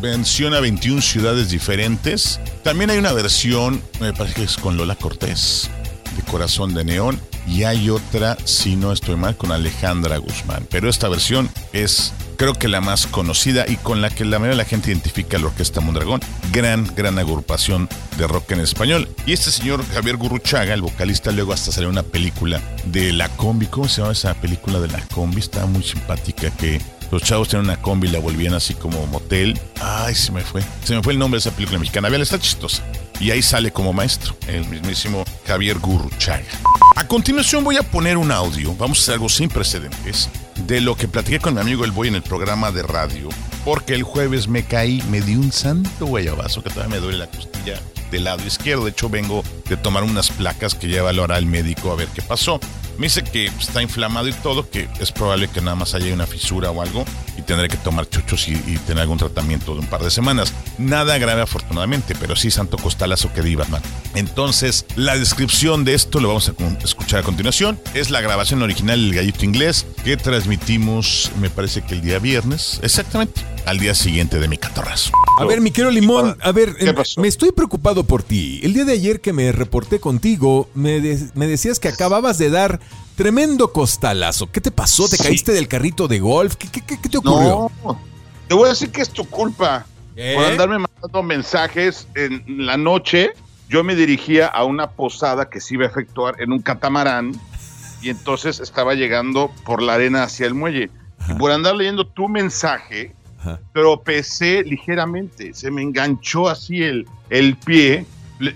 menciona 0.00 0.58
21 0.58 1.02
ciudades 1.02 1.50
diferentes. 1.50 2.40
También 2.62 2.88
hay 2.88 2.96
una 2.96 3.12
versión, 3.12 3.82
me 4.00 4.14
parece 4.14 4.36
que 4.36 4.44
es 4.44 4.56
con 4.56 4.78
Lola 4.78 4.94
Cortés, 4.94 5.68
de 6.16 6.22
Corazón 6.22 6.72
de 6.72 6.82
Neón. 6.82 7.20
Y 7.46 7.64
hay 7.64 7.90
otra, 7.90 8.38
si 8.46 8.74
no 8.74 8.90
estoy 8.90 9.16
mal, 9.16 9.36
con 9.36 9.52
Alejandra 9.52 10.16
Guzmán. 10.16 10.66
Pero 10.70 10.88
esta 10.88 11.10
versión 11.10 11.50
es, 11.74 12.14
creo 12.38 12.54
que 12.54 12.68
la 12.68 12.80
más 12.80 13.06
conocida 13.06 13.66
y 13.68 13.76
con 13.76 14.00
la 14.00 14.08
que 14.08 14.24
la 14.24 14.38
mayoría 14.38 14.56
de 14.56 14.62
la 14.62 14.68
gente 14.70 14.88
identifica 14.88 15.36
a 15.36 15.40
la 15.40 15.48
Orquesta 15.48 15.82
Mondragón. 15.82 16.22
Gran, 16.52 16.90
gran 16.96 17.18
agrupación 17.18 17.86
de 18.16 18.26
rock 18.28 18.52
en 18.52 18.60
español. 18.60 19.10
Y 19.26 19.34
este 19.34 19.50
señor 19.50 19.84
Javier 19.92 20.16
Gurruchaga, 20.16 20.72
el 20.72 20.80
vocalista, 20.80 21.32
luego 21.32 21.52
hasta 21.52 21.70
salió 21.70 21.90
una 21.90 22.02
película 22.02 22.62
de 22.86 23.12
La 23.12 23.28
Combi. 23.28 23.66
¿Cómo 23.66 23.88
se 23.88 24.00
llama 24.00 24.14
esa 24.14 24.32
película 24.32 24.80
de 24.80 24.88
La 24.88 25.02
Combi? 25.08 25.40
Estaba 25.40 25.66
muy 25.66 25.82
simpática 25.82 26.50
que 26.52 26.80
los 27.10 27.22
chavos 27.22 27.48
tenían 27.48 27.66
una 27.66 27.80
combi 27.80 28.08
y 28.08 28.10
la 28.10 28.18
volvían 28.18 28.54
así 28.54 28.74
como 28.74 29.06
motel. 29.06 29.58
Ay, 29.80 30.14
se 30.14 30.32
me 30.32 30.42
fue. 30.42 30.62
Se 30.84 30.94
me 30.94 31.02
fue 31.02 31.12
el 31.12 31.18
nombre 31.18 31.36
de 31.36 31.40
esa 31.40 31.50
película 31.50 31.78
mexicana. 31.78 32.08
Vean, 32.08 32.22
está 32.22 32.38
chistosa. 32.38 32.82
Y 33.20 33.30
ahí 33.30 33.42
sale 33.42 33.70
como 33.70 33.92
maestro, 33.92 34.34
el 34.46 34.66
mismísimo 34.66 35.24
Javier 35.46 35.78
Gurruchaga. 35.78 36.44
A 36.96 37.06
continuación 37.06 37.62
voy 37.62 37.76
a 37.76 37.82
poner 37.82 38.16
un 38.16 38.32
audio, 38.32 38.74
vamos 38.76 38.98
a 38.98 39.02
hacer 39.02 39.14
algo 39.14 39.28
sin 39.28 39.50
precedentes, 39.50 40.30
de 40.66 40.80
lo 40.80 40.96
que 40.96 41.06
platiqué 41.06 41.38
con 41.38 41.54
mi 41.54 41.60
amigo 41.60 41.84
El 41.84 41.92
Boy 41.92 42.08
en 42.08 42.14
el 42.14 42.22
programa 42.22 42.72
de 42.72 42.82
radio. 42.82 43.28
Porque 43.62 43.94
el 43.94 44.04
jueves 44.04 44.48
me 44.48 44.64
caí, 44.64 45.02
me 45.10 45.20
di 45.20 45.36
un 45.36 45.52
santo 45.52 46.06
guayabazo 46.06 46.62
que 46.62 46.70
todavía 46.70 46.96
me 46.96 47.00
duele 47.00 47.18
la 47.18 47.26
costilla 47.26 47.78
del 48.10 48.24
lado 48.24 48.46
izquierdo. 48.46 48.84
De 48.84 48.90
hecho, 48.90 49.10
vengo 49.10 49.44
de 49.68 49.76
tomar 49.76 50.02
unas 50.02 50.30
placas 50.30 50.74
que 50.74 50.88
ya 50.88 51.00
evaluará 51.00 51.36
el 51.36 51.46
médico 51.46 51.92
a 51.92 51.96
ver 51.96 52.08
qué 52.08 52.22
pasó. 52.22 52.58
Me 53.00 53.06
dice 53.06 53.24
que 53.24 53.46
está 53.46 53.80
inflamado 53.80 54.28
y 54.28 54.32
todo, 54.34 54.68
que 54.68 54.86
es 55.00 55.10
probable 55.10 55.48
que 55.48 55.62
nada 55.62 55.74
más 55.74 55.94
haya 55.94 56.12
una 56.12 56.26
fisura 56.26 56.70
o 56.70 56.82
algo 56.82 57.06
y 57.38 57.40
tendré 57.40 57.68
que 57.68 57.78
tomar 57.78 58.06
chuchos 58.06 58.46
y, 58.46 58.56
tener 58.86 59.00
algún 59.00 59.16
tratamiento 59.16 59.72
de 59.72 59.80
un 59.80 59.86
par 59.86 60.02
de 60.02 60.10
semanas. 60.10 60.52
Nada 60.76 61.16
grave 61.16 61.40
afortunadamente, 61.40 62.14
pero 62.20 62.36
sí 62.36 62.50
santo 62.50 62.76
costalazo 62.76 63.32
que 63.32 63.40
di, 63.40 63.54
Batman. 63.54 63.80
Entonces, 64.14 64.84
la 64.96 65.16
descripción 65.16 65.82
de 65.86 65.94
esto 65.94 66.20
lo 66.20 66.28
vamos 66.28 66.50
a 66.50 66.84
escuchar 66.84 67.20
a 67.20 67.22
continuación. 67.22 67.80
Es 67.94 68.10
la 68.10 68.20
grabación 68.20 68.60
original 68.60 69.00
del 69.00 69.14
Gallito 69.14 69.46
Inglés 69.46 69.86
que 70.04 70.18
transmitimos, 70.18 71.32
me 71.40 71.48
parece 71.48 71.80
que 71.80 71.94
el 71.94 72.02
día 72.02 72.18
viernes, 72.18 72.80
exactamente, 72.82 73.40
al 73.64 73.78
día 73.78 73.94
siguiente 73.94 74.38
de 74.38 74.46
mi 74.46 74.58
catorrazo. 74.58 75.10
A 75.38 75.44
ver, 75.46 75.60
mi 75.62 75.70
querido 75.70 75.90
Limón, 75.90 76.36
a 76.42 76.52
ver, 76.52 76.76
me 77.16 77.28
estoy 77.28 77.50
preocupado 77.52 78.04
por 78.04 78.22
ti. 78.22 78.60
El 78.62 78.74
día 78.74 78.84
de 78.84 78.92
ayer 78.92 79.20
que 79.22 79.32
me 79.32 79.52
reporté 79.52 79.98
contigo, 79.98 80.68
me, 80.74 81.00
de- 81.00 81.30
me 81.34 81.46
decías 81.46 81.78
que 81.78 81.88
acababas 81.88 82.36
de 82.36 82.50
dar 82.50 82.78
tremendo 83.16 83.72
costalazo. 83.72 84.50
¿Qué 84.52 84.60
te 84.60 84.70
pasó? 84.70 85.08
¿Te 85.08 85.16
Sí. 85.16 85.22
caíste 85.22 85.52
del 85.52 85.66
carrito 85.66 86.08
de 86.08 86.18
golf? 86.20 86.56
¿Qué, 86.56 86.68
qué- 86.70 86.82
qué- 86.84 87.00
qué 87.00 87.08
te 87.08 87.18
ocurrió? 87.18 87.70
No, 87.84 87.98
te 88.48 88.54
voy 88.54 88.66
a 88.66 88.68
decir 88.70 88.90
que 88.90 89.00
es 89.00 89.08
tu 89.08 89.24
culpa 89.28 89.86
¿Qué? 90.14 90.34
por 90.34 90.44
andarme 90.44 90.78
mandando 90.78 91.22
mensajes 91.22 92.06
en 92.16 92.44
la 92.66 92.76
noche. 92.76 93.30
Yo 93.70 93.82
me 93.82 93.94
dirigía 93.94 94.46
a 94.46 94.64
una 94.64 94.90
posada 94.90 95.48
que 95.48 95.60
se 95.60 95.74
iba 95.74 95.84
a 95.86 95.88
efectuar 95.88 96.34
en 96.40 96.52
un 96.52 96.60
catamarán 96.60 97.32
y 98.02 98.10
entonces 98.10 98.60
estaba 98.60 98.94
llegando 98.94 99.50
por 99.64 99.80
la 99.80 99.94
arena 99.94 100.24
hacia 100.24 100.46
el 100.46 100.52
muelle. 100.54 100.90
Y 101.30 101.34
por 101.34 101.50
andar 101.50 101.76
leyendo 101.76 102.06
tu 102.06 102.28
mensaje, 102.28 103.14
Ajá. 103.40 103.58
tropecé 103.72 104.62
ligeramente, 104.64 105.54
se 105.54 105.70
me 105.70 105.82
enganchó 105.82 106.48
así 106.48 106.82
el, 106.82 107.06
el 107.30 107.56
pie. 107.56 108.04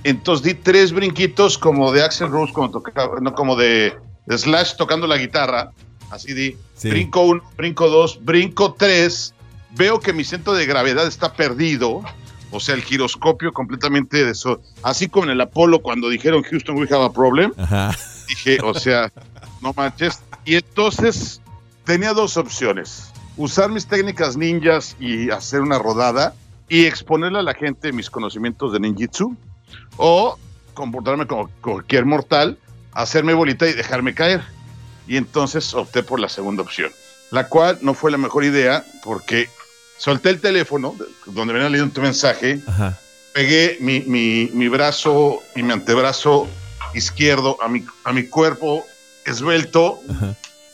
Entonces 0.04 0.44
di 0.44 0.54
tres 0.54 0.92
brinquitos 0.92 1.58
como 1.58 1.90
de 1.92 2.02
Axel 2.02 2.28
Rose, 2.30 2.52
como, 2.52 2.70
tocaba- 2.70 3.20
no, 3.20 3.34
como 3.34 3.56
de, 3.56 3.94
de 4.26 4.38
Slash 4.38 4.76
tocando 4.76 5.06
la 5.06 5.16
guitarra. 5.16 5.72
Así 6.10 6.32
di. 6.32 6.56
Sí. 6.74 6.90
Brinco 6.90 7.20
uno, 7.22 7.42
brinco 7.56 7.88
dos, 7.88 8.18
brinco 8.24 8.74
tres. 8.78 9.34
Veo 9.70 10.00
que 10.00 10.12
mi 10.12 10.22
centro 10.24 10.52
de 10.54 10.64
gravedad 10.66 11.06
está 11.06 11.32
perdido. 11.34 12.02
O 12.50 12.60
sea, 12.60 12.74
el 12.76 12.82
giroscopio 12.82 13.52
completamente 13.52 14.24
de 14.24 14.30
eso. 14.30 14.60
Así 14.82 15.08
como 15.08 15.24
en 15.24 15.30
el 15.32 15.40
Apolo 15.40 15.80
cuando 15.80 16.08
dijeron 16.08 16.42
Houston, 16.44 16.76
we 16.78 16.86
have 16.90 17.04
a 17.04 17.10
problem. 17.12 17.52
Ajá. 17.56 17.90
Dije, 18.28 18.58
o 18.62 18.74
sea, 18.74 19.12
no 19.60 19.72
manches. 19.76 20.20
Y 20.44 20.54
entonces 20.54 21.40
tenía 21.84 22.12
dos 22.12 22.36
opciones. 22.36 23.10
Usar 23.36 23.70
mis 23.70 23.86
técnicas 23.86 24.36
ninjas 24.36 24.96
y 25.00 25.30
hacer 25.30 25.60
una 25.60 25.78
rodada 25.78 26.34
y 26.68 26.86
exponerle 26.86 27.40
a 27.40 27.42
la 27.42 27.54
gente 27.54 27.92
mis 27.92 28.08
conocimientos 28.08 28.72
de 28.72 28.80
ninjitsu 28.80 29.36
o 29.96 30.38
comportarme 30.72 31.26
como 31.26 31.48
cualquier 31.60 32.04
mortal, 32.04 32.58
hacerme 32.92 33.34
bolita 33.34 33.66
y 33.68 33.72
dejarme 33.72 34.14
caer. 34.14 34.42
Y 35.06 35.16
entonces 35.16 35.74
opté 35.74 36.02
por 36.02 36.20
la 36.20 36.28
segunda 36.28 36.62
opción, 36.62 36.90
la 37.30 37.48
cual 37.48 37.78
no 37.82 37.94
fue 37.94 38.10
la 38.10 38.18
mejor 38.18 38.44
idea 38.44 38.84
porque 39.02 39.48
solté 39.98 40.30
el 40.30 40.40
teléfono 40.40 40.94
donde 41.26 41.52
venía 41.52 41.68
leyendo 41.68 41.92
tu 41.92 42.00
mensaje 42.00 42.60
Ajá. 42.66 42.98
pegué 43.34 43.76
mi, 43.80 44.00
mi, 44.00 44.50
mi 44.54 44.68
brazo 44.68 45.42
y 45.54 45.62
mi 45.62 45.72
antebrazo 45.72 46.48
izquierdo 46.94 47.58
a 47.60 47.68
mi, 47.68 47.84
a 48.04 48.12
mi 48.12 48.24
cuerpo 48.26 48.84
esbelto. 49.24 50.00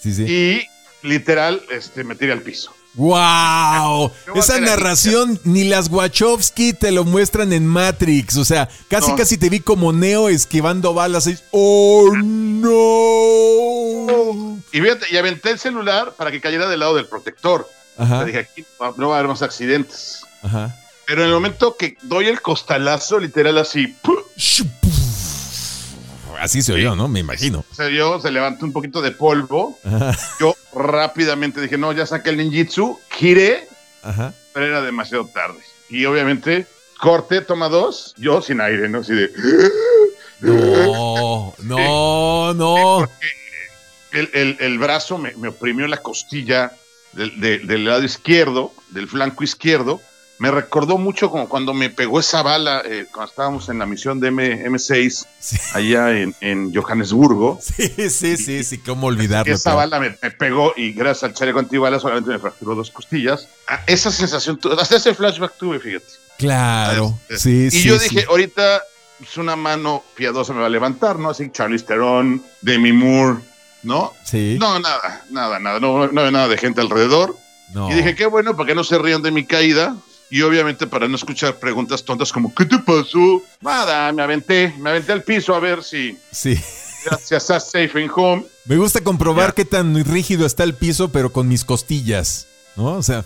Sí, 0.01 0.15
sí. 0.15 0.25
y 0.25 0.70
literal 1.03 1.63
este, 1.71 2.05
me 2.05 2.15
tiré 2.15 2.33
al 2.33 2.43
piso. 2.43 2.73
¡Wow! 2.95 4.11
¿Qué 4.25 4.31
voy 4.33 4.41
a 4.41 4.43
Esa 4.43 4.57
aquí? 4.57 4.65
narración 4.65 5.41
ni 5.45 5.65
las 5.65 5.89
Wachowski 5.91 6.73
te 6.73 6.91
lo 6.91 7.05
muestran 7.05 7.53
en 7.53 7.67
Matrix. 7.67 8.37
O 8.37 8.45
sea, 8.45 8.69
casi 8.89 9.11
No. 9.13 9.17
casi 9.17 9.39
te 9.39 9.49
vi 9.49 9.61
como 9.61 9.93
Neo 9.93 10.29
esquivando 10.29 10.93
balas. 10.93 11.27
y- 11.29 11.39
¡Oh, 11.53 12.11
no! 13.21 14.59
Y, 14.73 14.81
fíjate, 14.81 15.07
y 15.11 15.17
aventé 15.17 15.51
el 15.51 15.59
celular 15.59 16.15
para 16.17 16.31
que 16.31 16.41
cayera 16.41 16.69
del 16.69 16.81
lado 16.81 16.95
del 16.97 17.07
protector. 17.07 17.69
O 17.97 18.07
sea, 18.07 18.17
Ajá. 18.17 18.25
dije, 18.25 18.39
aquí 18.41 18.65
no- 18.81 18.95
no 18.97 19.09
va 19.09 19.17
a 19.17 19.19
haber 19.19 19.29
más 19.29 19.43
accidentes. 19.43 20.23
Ajá. 20.43 20.77
Pero 21.07 21.23
en 21.23 21.29
el 21.29 21.35
momento 21.35 21.77
que 21.77 21.97
doy 22.03 22.27
el 22.27 22.41
costalazo, 22.41 23.19
literal 23.19 23.59
así, 23.59 23.89
¡pum! 24.03 24.17
Así 26.41 26.63
se 26.63 26.73
oyó, 26.73 26.97
¿no? 26.97 27.07
Me 27.09 27.21
imagino. 27.21 27.65
se 27.73 27.91
se 28.23 28.31
levantó 28.31 28.65
un 28.65 28.73
poquito 28.73 29.03
de 29.03 29.13
polvo. 29.13 29.79
Ajá. 29.85 30.17
Yo 30.41 30.55
rápidamente 30.75 31.61
dije, 31.61 31.77
no, 31.79 31.93
ya 31.93 32.07
saqué 32.07 32.31
el 32.31 32.39
ninjitsu, 32.39 32.99
giré, 33.11 33.69
Ajá. 34.03 34.33
pero 34.55 34.67
era 34.67 34.81
demasiado 34.83 35.27
tarde. 35.27 35.59
Y 35.89 36.05
obviamente, 36.07 36.67
corte, 36.99 37.41
toma 37.43 37.69
dos, 37.69 38.15
yo 38.17 38.41
sin 38.43 38.61
aire, 38.61 38.89
¿no? 38.89 38.99
Así 39.01 39.13
de... 39.15 39.31
No, 40.41 41.55
no, 41.59 42.55
no. 42.55 43.09
el, 44.13 44.31
el- 44.33 44.57
el 44.61 44.79
brazo 44.79 45.19
me, 45.19 45.33
me 45.37 45.49
oprimió 45.49 45.87
la 45.87 45.99
costilla 45.99 46.73
del, 47.13 47.39
de- 47.41 47.59
del 47.59 47.85
lado 47.85 48.03
izquierdo, 48.03 48.73
del 48.89 49.07
flanco 49.07 49.45
izquierdo. 49.45 50.01
Me 50.41 50.51
recordó 50.51 50.97
mucho 50.99 51.31
como 51.31 51.49
cuando 51.49 51.75
me 51.75 51.91
pegó 51.91 52.19
esa 52.19 52.43
bala 52.43 52.83
eh, 52.85 53.07
cuando 53.13 53.31
estábamos 53.31 53.69
en 53.69 53.79
la 53.79 53.85
misión 53.87 54.19
de 54.21 54.29
M, 54.29 54.65
M6 54.71 55.27
Sí, 55.39 55.57
allá 55.75 56.19
en, 56.19 56.35
en 56.41 56.75
Johannesburgo. 56.75 57.61
sí, 57.63 58.09
sí, 58.11 58.37
sí, 58.39 58.65
sí, 58.65 58.79
cómo 58.79 59.07
olvidarlo. 59.09 59.53
Esa 59.55 59.71
pero- 59.71 59.77
bala 59.77 60.01
me, 60.01 60.17
me 60.23 60.31
pegó 60.31 60.73
y 60.77 60.93
gracias 60.93 61.25
al 61.25 61.35
chaleco 61.35 61.59
antibalas 61.59 62.01
solamente 62.03 62.31
me 62.31 62.39
fracturó 62.39 62.75
dos 62.75 62.91
costillas. 62.91 63.49
Ah, 63.69 63.83
esa 63.87 64.11
sensación, 64.11 64.59
hasta 64.79 64.97
ese 64.97 65.15
flashback 65.15 65.57
tuve, 65.59 65.79
fíjate. 65.79 66.07
Claro, 66.39 67.19
Este, 67.29 67.39
sí, 67.39 67.67
y 67.67 67.83
sí. 67.83 67.89
yo 67.89 67.99
sí. 67.99 68.09
dije, 68.09 68.27
ahorita 68.29 68.83
pues, 69.19 69.37
una 69.37 69.57
mano 69.57 70.03
piadosa 70.17 70.55
me 70.55 70.61
va 70.61 70.67
a 70.67 70.71
levantar, 70.71 71.19
¿no? 71.19 71.29
Así 71.31 71.51
Charlize 71.53 71.85
Theron, 71.85 72.43
Demi 72.63 72.93
Moore, 72.95 73.41
¿no? 73.83 74.15
Sí. 74.25 74.57
No, 74.59 74.79
nada, 74.81 75.23
nada, 75.29 75.59
nada. 75.59 75.81
No, 75.81 76.07
no 76.11 76.21
había 76.21 76.31
nada 76.33 76.49
de 76.49 76.57
gente 76.57 76.81
alrededor. 76.81 77.37
no. 77.75 77.91
Y 77.91 77.95
dije, 77.95 78.15
qué 78.15 78.25
bueno, 78.25 78.57
para 78.57 78.69
que 78.69 78.75
no 78.75 78.85
se 78.85 78.99
rían 78.99 79.21
de 79.21 79.31
mi 79.33 79.45
caída. 79.45 79.97
Y 80.31 80.43
obviamente 80.43 80.87
para 80.87 81.09
no 81.09 81.17
escuchar 81.17 81.59
preguntas 81.59 82.05
tontas 82.05 82.33
como, 82.33 82.55
¿qué 82.55 82.65
te 82.65 82.79
pasó? 82.79 83.43
Nada, 83.61 84.13
me 84.13 84.23
aventé, 84.23 84.73
me 84.79 84.91
aventé 84.91 85.13
al 85.13 85.23
piso 85.25 85.55
a 85.55 85.61
ver 85.61 85.83
si, 85.83 86.17
Sí. 86.31 86.59
gracias 87.05 87.51
a 87.51 87.59
Safe 87.59 88.01
in 88.01 88.11
Home. 88.15 88.47
Me 88.65 88.77
gusta 88.77 89.01
comprobar 89.03 89.49
Ya. 89.51 89.55
qué 89.57 89.65
tan 89.65 90.05
rígido 90.05 90.47
está 90.47 90.63
el 90.65 90.75
piso, 90.75 91.11
pero 91.11 91.33
con 91.33 91.49
mis 91.49 91.65
costillas. 91.65 92.47
¿No? 92.77 92.93
O 92.99 93.03
sea. 93.03 93.25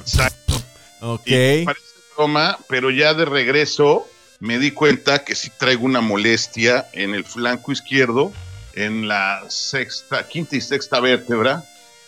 Exacto. 0.00 0.54
Ok. 1.00 1.26
Y 1.26 1.64
parece 1.64 1.84
broma, 2.16 2.58
pero 2.68 2.90
ya 2.90 3.12
de 3.14 3.24
regreso 3.24 4.06
me 4.38 4.58
di 4.58 4.70
cuenta 4.70 5.24
que 5.24 5.34
sí 5.34 5.50
traigo 5.58 5.84
una 5.84 6.00
molestia 6.00 6.88
en 6.92 7.14
el 7.14 7.24
flanco 7.24 7.72
izquierdo, 7.72 8.32
en 8.74 9.08
la 9.08 9.42
sexta, 9.48 10.26
quinta 10.28 10.54
y 10.56 10.60
sexta 10.60 11.00
vértebra. 11.00 11.64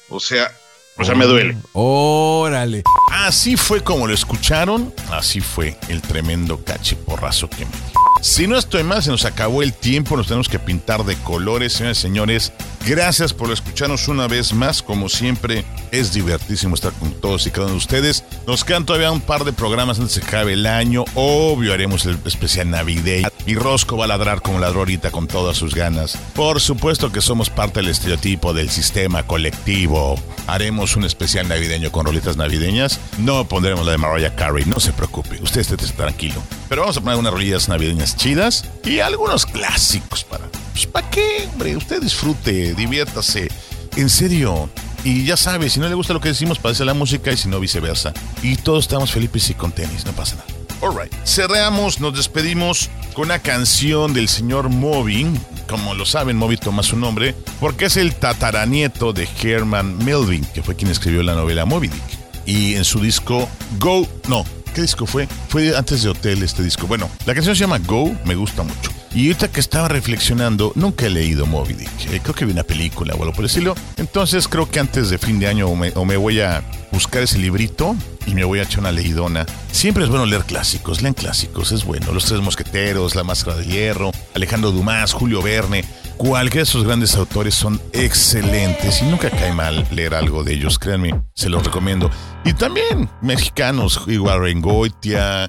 O 0.08 0.20
sea, 0.20 0.52
o 0.98 1.04
sea, 1.04 1.14
me 1.14 1.26
duele. 1.26 1.56
Órale. 1.72 2.82
Así 3.10 3.56
fue 3.56 3.82
como 3.82 4.06
lo 4.06 4.14
escucharon, 4.14 4.92
así 5.10 5.40
fue 5.40 5.76
el 5.88 6.02
tremendo 6.02 6.62
cachiporrazo 6.64 7.48
que 7.48 7.64
me 7.64 7.70
dio. 7.70 8.07
Si 8.20 8.48
no 8.48 8.58
estoy 8.58 8.82
mal, 8.82 9.02
se 9.02 9.10
nos 9.10 9.24
acabó 9.24 9.62
el 9.62 9.72
tiempo, 9.72 10.16
nos 10.16 10.26
tenemos 10.26 10.48
que 10.48 10.58
pintar 10.58 11.04
de 11.04 11.14
colores, 11.16 11.72
señores 11.72 11.98
y 11.98 12.02
señores. 12.02 12.52
Gracias 12.84 13.32
por 13.32 13.50
escucharnos 13.52 14.08
una 14.08 14.26
vez 14.26 14.52
más. 14.52 14.82
Como 14.82 15.08
siempre, 15.08 15.64
es 15.92 16.12
divertísimo 16.12 16.74
estar 16.74 16.92
con 16.94 17.12
todos 17.12 17.46
y 17.46 17.50
cada 17.50 17.66
uno 17.66 17.74
de 17.74 17.78
ustedes. 17.78 18.24
Nos 18.46 18.64
quedan 18.64 18.86
todavía 18.86 19.12
un 19.12 19.20
par 19.20 19.44
de 19.44 19.52
programas 19.52 20.00
antes 20.00 20.16
de 20.16 20.22
que 20.22 20.26
acabe 20.26 20.54
el 20.54 20.66
año. 20.66 21.04
Obvio, 21.14 21.72
haremos 21.72 22.06
el 22.06 22.18
especial 22.24 22.70
navideño. 22.70 23.28
Y 23.46 23.54
Rosco 23.54 23.96
va 23.96 24.04
a 24.04 24.08
ladrar 24.08 24.42
como 24.42 24.58
ladró 24.58 24.80
ahorita 24.80 25.10
con 25.10 25.28
todas 25.28 25.56
sus 25.56 25.74
ganas. 25.74 26.18
Por 26.34 26.60
supuesto 26.60 27.12
que 27.12 27.20
somos 27.20 27.50
parte 27.50 27.80
del 27.80 27.90
estereotipo 27.90 28.52
del 28.52 28.68
sistema 28.68 29.26
colectivo. 29.26 30.16
Haremos 30.46 30.96
un 30.96 31.04
especial 31.04 31.48
navideño 31.48 31.92
con 31.92 32.06
rolitas 32.06 32.36
navideñas. 32.36 33.00
No 33.18 33.46
pondremos 33.46 33.86
la 33.86 33.92
de 33.92 33.98
Mariah 33.98 34.34
Carey, 34.34 34.64
no 34.64 34.80
se 34.80 34.92
preocupe. 34.92 35.40
Usted 35.42 35.60
esté 35.60 35.76
tranquilo. 35.76 36.42
Pero 36.68 36.82
vamos 36.82 36.96
a 36.96 37.00
poner 37.00 37.18
unas 37.18 37.32
rolillas 37.32 37.68
navideñas 37.68 38.07
chidas 38.16 38.64
y 38.84 39.00
algunos 39.00 39.46
clásicos 39.46 40.24
para. 40.24 40.48
Pues, 40.72 40.86
¿para 40.86 41.08
qué, 41.10 41.48
hombre? 41.52 41.76
Usted 41.76 42.00
disfrute, 42.00 42.74
diviértase. 42.74 43.48
En 43.96 44.08
serio. 44.08 44.68
Y 45.04 45.24
ya 45.24 45.36
sabe, 45.36 45.70
si 45.70 45.80
no 45.80 45.88
le 45.88 45.94
gusta 45.94 46.12
lo 46.12 46.20
que 46.20 46.28
decimos, 46.28 46.58
pase 46.58 46.84
la 46.84 46.94
música 46.94 47.32
y 47.32 47.36
si 47.36 47.48
no, 47.48 47.60
viceversa. 47.60 48.12
Y 48.42 48.56
todos 48.56 48.84
estamos 48.84 49.12
felices 49.12 49.50
y 49.50 49.54
con 49.54 49.72
tenis, 49.72 50.04
no 50.04 50.12
pasa 50.12 50.36
nada. 50.36 50.58
Alright. 50.80 51.12
Cerramos, 51.24 52.00
nos 52.00 52.16
despedimos 52.16 52.90
con 53.14 53.26
una 53.26 53.40
canción 53.40 54.14
del 54.14 54.28
señor 54.28 54.68
Moby. 54.68 55.26
Como 55.68 55.94
lo 55.94 56.06
saben, 56.06 56.36
Moby 56.36 56.56
toma 56.56 56.82
su 56.82 56.96
nombre 56.96 57.34
porque 57.60 57.86
es 57.86 57.96
el 57.96 58.14
tataranieto 58.14 59.12
de 59.12 59.28
Herman 59.42 59.98
Melvin, 60.04 60.44
que 60.54 60.62
fue 60.62 60.76
quien 60.76 60.90
escribió 60.90 61.22
la 61.22 61.34
novela 61.34 61.64
Moby 61.64 61.88
Dick. 61.88 62.02
Y 62.46 62.74
en 62.76 62.84
su 62.84 63.00
disco 63.00 63.48
Go, 63.78 64.06
no, 64.28 64.44
¿qué 64.78 64.82
disco 64.82 65.06
fue? 65.06 65.26
Fue 65.48 65.76
antes 65.76 66.04
de 66.04 66.08
Hotel 66.08 66.40
este 66.40 66.62
disco. 66.62 66.86
Bueno, 66.86 67.10
la 67.26 67.34
canción 67.34 67.56
se 67.56 67.62
llama 67.62 67.80
Go, 67.80 68.16
me 68.24 68.36
gusta 68.36 68.62
mucho. 68.62 68.92
Y 69.12 69.26
ahorita 69.26 69.48
que 69.48 69.58
estaba 69.58 69.88
reflexionando, 69.88 70.70
nunca 70.76 71.06
he 71.06 71.10
leído 71.10 71.46
Moby 71.46 71.74
Dick. 71.74 72.12
Eh, 72.12 72.20
creo 72.22 72.32
que 72.32 72.44
vi 72.44 72.52
una 72.52 72.62
película 72.62 73.14
o 73.14 73.22
algo 73.22 73.32
por 73.32 73.40
el 73.40 73.46
estilo. 73.46 73.74
Entonces 73.96 74.46
creo 74.46 74.70
que 74.70 74.78
antes 74.78 75.10
de 75.10 75.18
fin 75.18 75.40
de 75.40 75.48
año 75.48 75.66
o 75.66 75.74
me, 75.74 75.90
o 75.96 76.04
me 76.04 76.16
voy 76.16 76.42
a 76.42 76.62
buscar 76.92 77.24
ese 77.24 77.38
librito 77.38 77.96
y 78.24 78.34
me 78.34 78.44
voy 78.44 78.60
a 78.60 78.62
echar 78.62 78.78
una 78.78 78.92
leidona. 78.92 79.46
Siempre 79.72 80.04
es 80.04 80.10
bueno 80.10 80.26
leer 80.26 80.44
clásicos, 80.44 81.02
lean 81.02 81.14
clásicos, 81.14 81.72
es 81.72 81.82
bueno. 81.82 82.12
Los 82.12 82.26
Tres 82.26 82.40
Mosqueteros, 82.40 83.16
La 83.16 83.24
Máscara 83.24 83.56
de 83.56 83.64
Hierro, 83.64 84.12
Alejandro 84.36 84.70
Dumas, 84.70 85.12
Julio 85.12 85.42
Verne. 85.42 85.84
Cualquiera 86.18 86.64
de 86.64 86.68
esos 86.68 86.82
grandes 86.82 87.14
autores 87.14 87.54
son 87.54 87.80
excelentes 87.92 89.00
y 89.02 89.04
nunca 89.04 89.30
cae 89.30 89.52
mal 89.52 89.86
leer 89.92 90.16
algo 90.16 90.42
de 90.42 90.52
ellos, 90.52 90.76
créanme, 90.76 91.14
se 91.32 91.48
los 91.48 91.64
recomiendo. 91.64 92.10
Y 92.44 92.54
también 92.54 93.08
mexicanos, 93.22 94.02
igual 94.08 94.40
Rengoitia. 94.40 95.48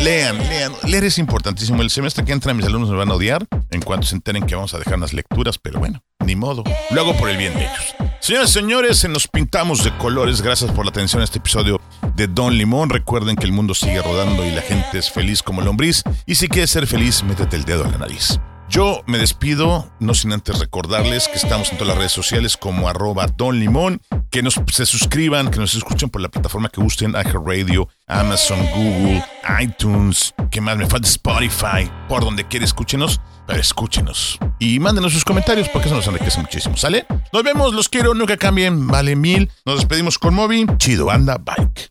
Lean, 0.00 0.38
lean. 0.38 0.72
Leer 0.84 1.04
es 1.04 1.18
importantísimo. 1.18 1.82
El 1.82 1.90
semestre 1.90 2.24
que 2.24 2.32
entra 2.32 2.54
mis 2.54 2.64
alumnos 2.64 2.90
me 2.90 2.96
van 2.96 3.10
a 3.10 3.14
odiar 3.14 3.46
en 3.70 3.82
cuanto 3.82 4.06
se 4.06 4.14
enteren 4.16 4.46
que 4.46 4.54
vamos 4.54 4.72
a 4.72 4.78
dejar 4.78 4.94
unas 4.94 5.12
lecturas, 5.12 5.58
pero 5.58 5.78
bueno, 5.78 6.02
ni 6.24 6.34
modo. 6.34 6.64
Lo 6.90 7.02
hago 7.02 7.14
por 7.14 7.28
el 7.28 7.36
bien 7.36 7.52
de 7.54 7.66
ellos. 7.66 7.94
Señores 8.20 8.50
y 8.50 8.52
señores, 8.54 8.98
se 8.98 9.08
nos 9.08 9.28
pintamos 9.28 9.84
de 9.84 9.94
colores. 9.98 10.40
Gracias 10.40 10.72
por 10.72 10.86
la 10.86 10.90
atención 10.90 11.20
a 11.20 11.24
este 11.26 11.38
episodio 11.38 11.82
de 12.16 12.28
Don 12.28 12.56
Limón. 12.56 12.88
Recuerden 12.88 13.36
que 13.36 13.44
el 13.44 13.52
mundo 13.52 13.74
sigue 13.74 14.00
rodando 14.00 14.44
y 14.44 14.52
la 14.52 14.62
gente 14.62 14.98
es 14.98 15.10
feliz 15.10 15.42
como 15.42 15.60
lombriz. 15.60 16.02
Y 16.24 16.36
si 16.36 16.48
quieres 16.48 16.70
ser 16.70 16.86
feliz, 16.86 17.22
métete 17.22 17.56
el 17.56 17.64
dedo 17.64 17.84
en 17.84 17.92
la 17.92 17.98
nariz. 17.98 18.40
Yo 18.70 19.02
me 19.06 19.16
despido, 19.16 19.90
no 19.98 20.12
sin 20.12 20.32
antes 20.32 20.58
recordarles 20.58 21.26
que 21.28 21.36
estamos 21.36 21.72
en 21.72 21.78
todas 21.78 21.88
las 21.88 21.96
redes 21.96 22.12
sociales 22.12 22.58
como 22.58 22.86
arroba 22.86 23.26
Don 23.26 23.58
Limón, 23.58 24.02
que 24.30 24.42
nos 24.42 24.60
se 24.70 24.84
suscriban, 24.84 25.50
que 25.50 25.58
nos 25.58 25.74
escuchen 25.74 26.10
por 26.10 26.20
la 26.20 26.28
plataforma 26.28 26.68
que 26.68 26.82
gusten, 26.82 27.14
Radio, 27.14 27.88
Amazon, 28.06 28.58
Google, 28.74 29.24
iTunes, 29.60 30.34
que 30.50 30.60
más 30.60 30.76
me 30.76 30.86
falta 30.86 31.08
Spotify, 31.08 31.90
por 32.08 32.22
donde 32.22 32.46
quiera 32.46 32.66
escúchenos, 32.66 33.22
pero 33.46 33.58
escúchenos. 33.58 34.38
Y 34.58 34.78
mándenos 34.80 35.14
sus 35.14 35.24
comentarios 35.24 35.70
porque 35.70 35.88
eso 35.88 35.96
nos 35.96 36.06
enriquece 36.06 36.38
muchísimo, 36.38 36.76
¿sale? 36.76 37.06
Nos 37.32 37.42
vemos, 37.42 37.72
los 37.72 37.88
quiero, 37.88 38.12
nunca 38.12 38.36
cambien, 38.36 38.86
vale 38.86 39.16
mil. 39.16 39.50
Nos 39.64 39.76
despedimos 39.76 40.18
con 40.18 40.34
Moby, 40.34 40.66
chido, 40.76 41.10
anda, 41.10 41.38
bike. 41.38 41.90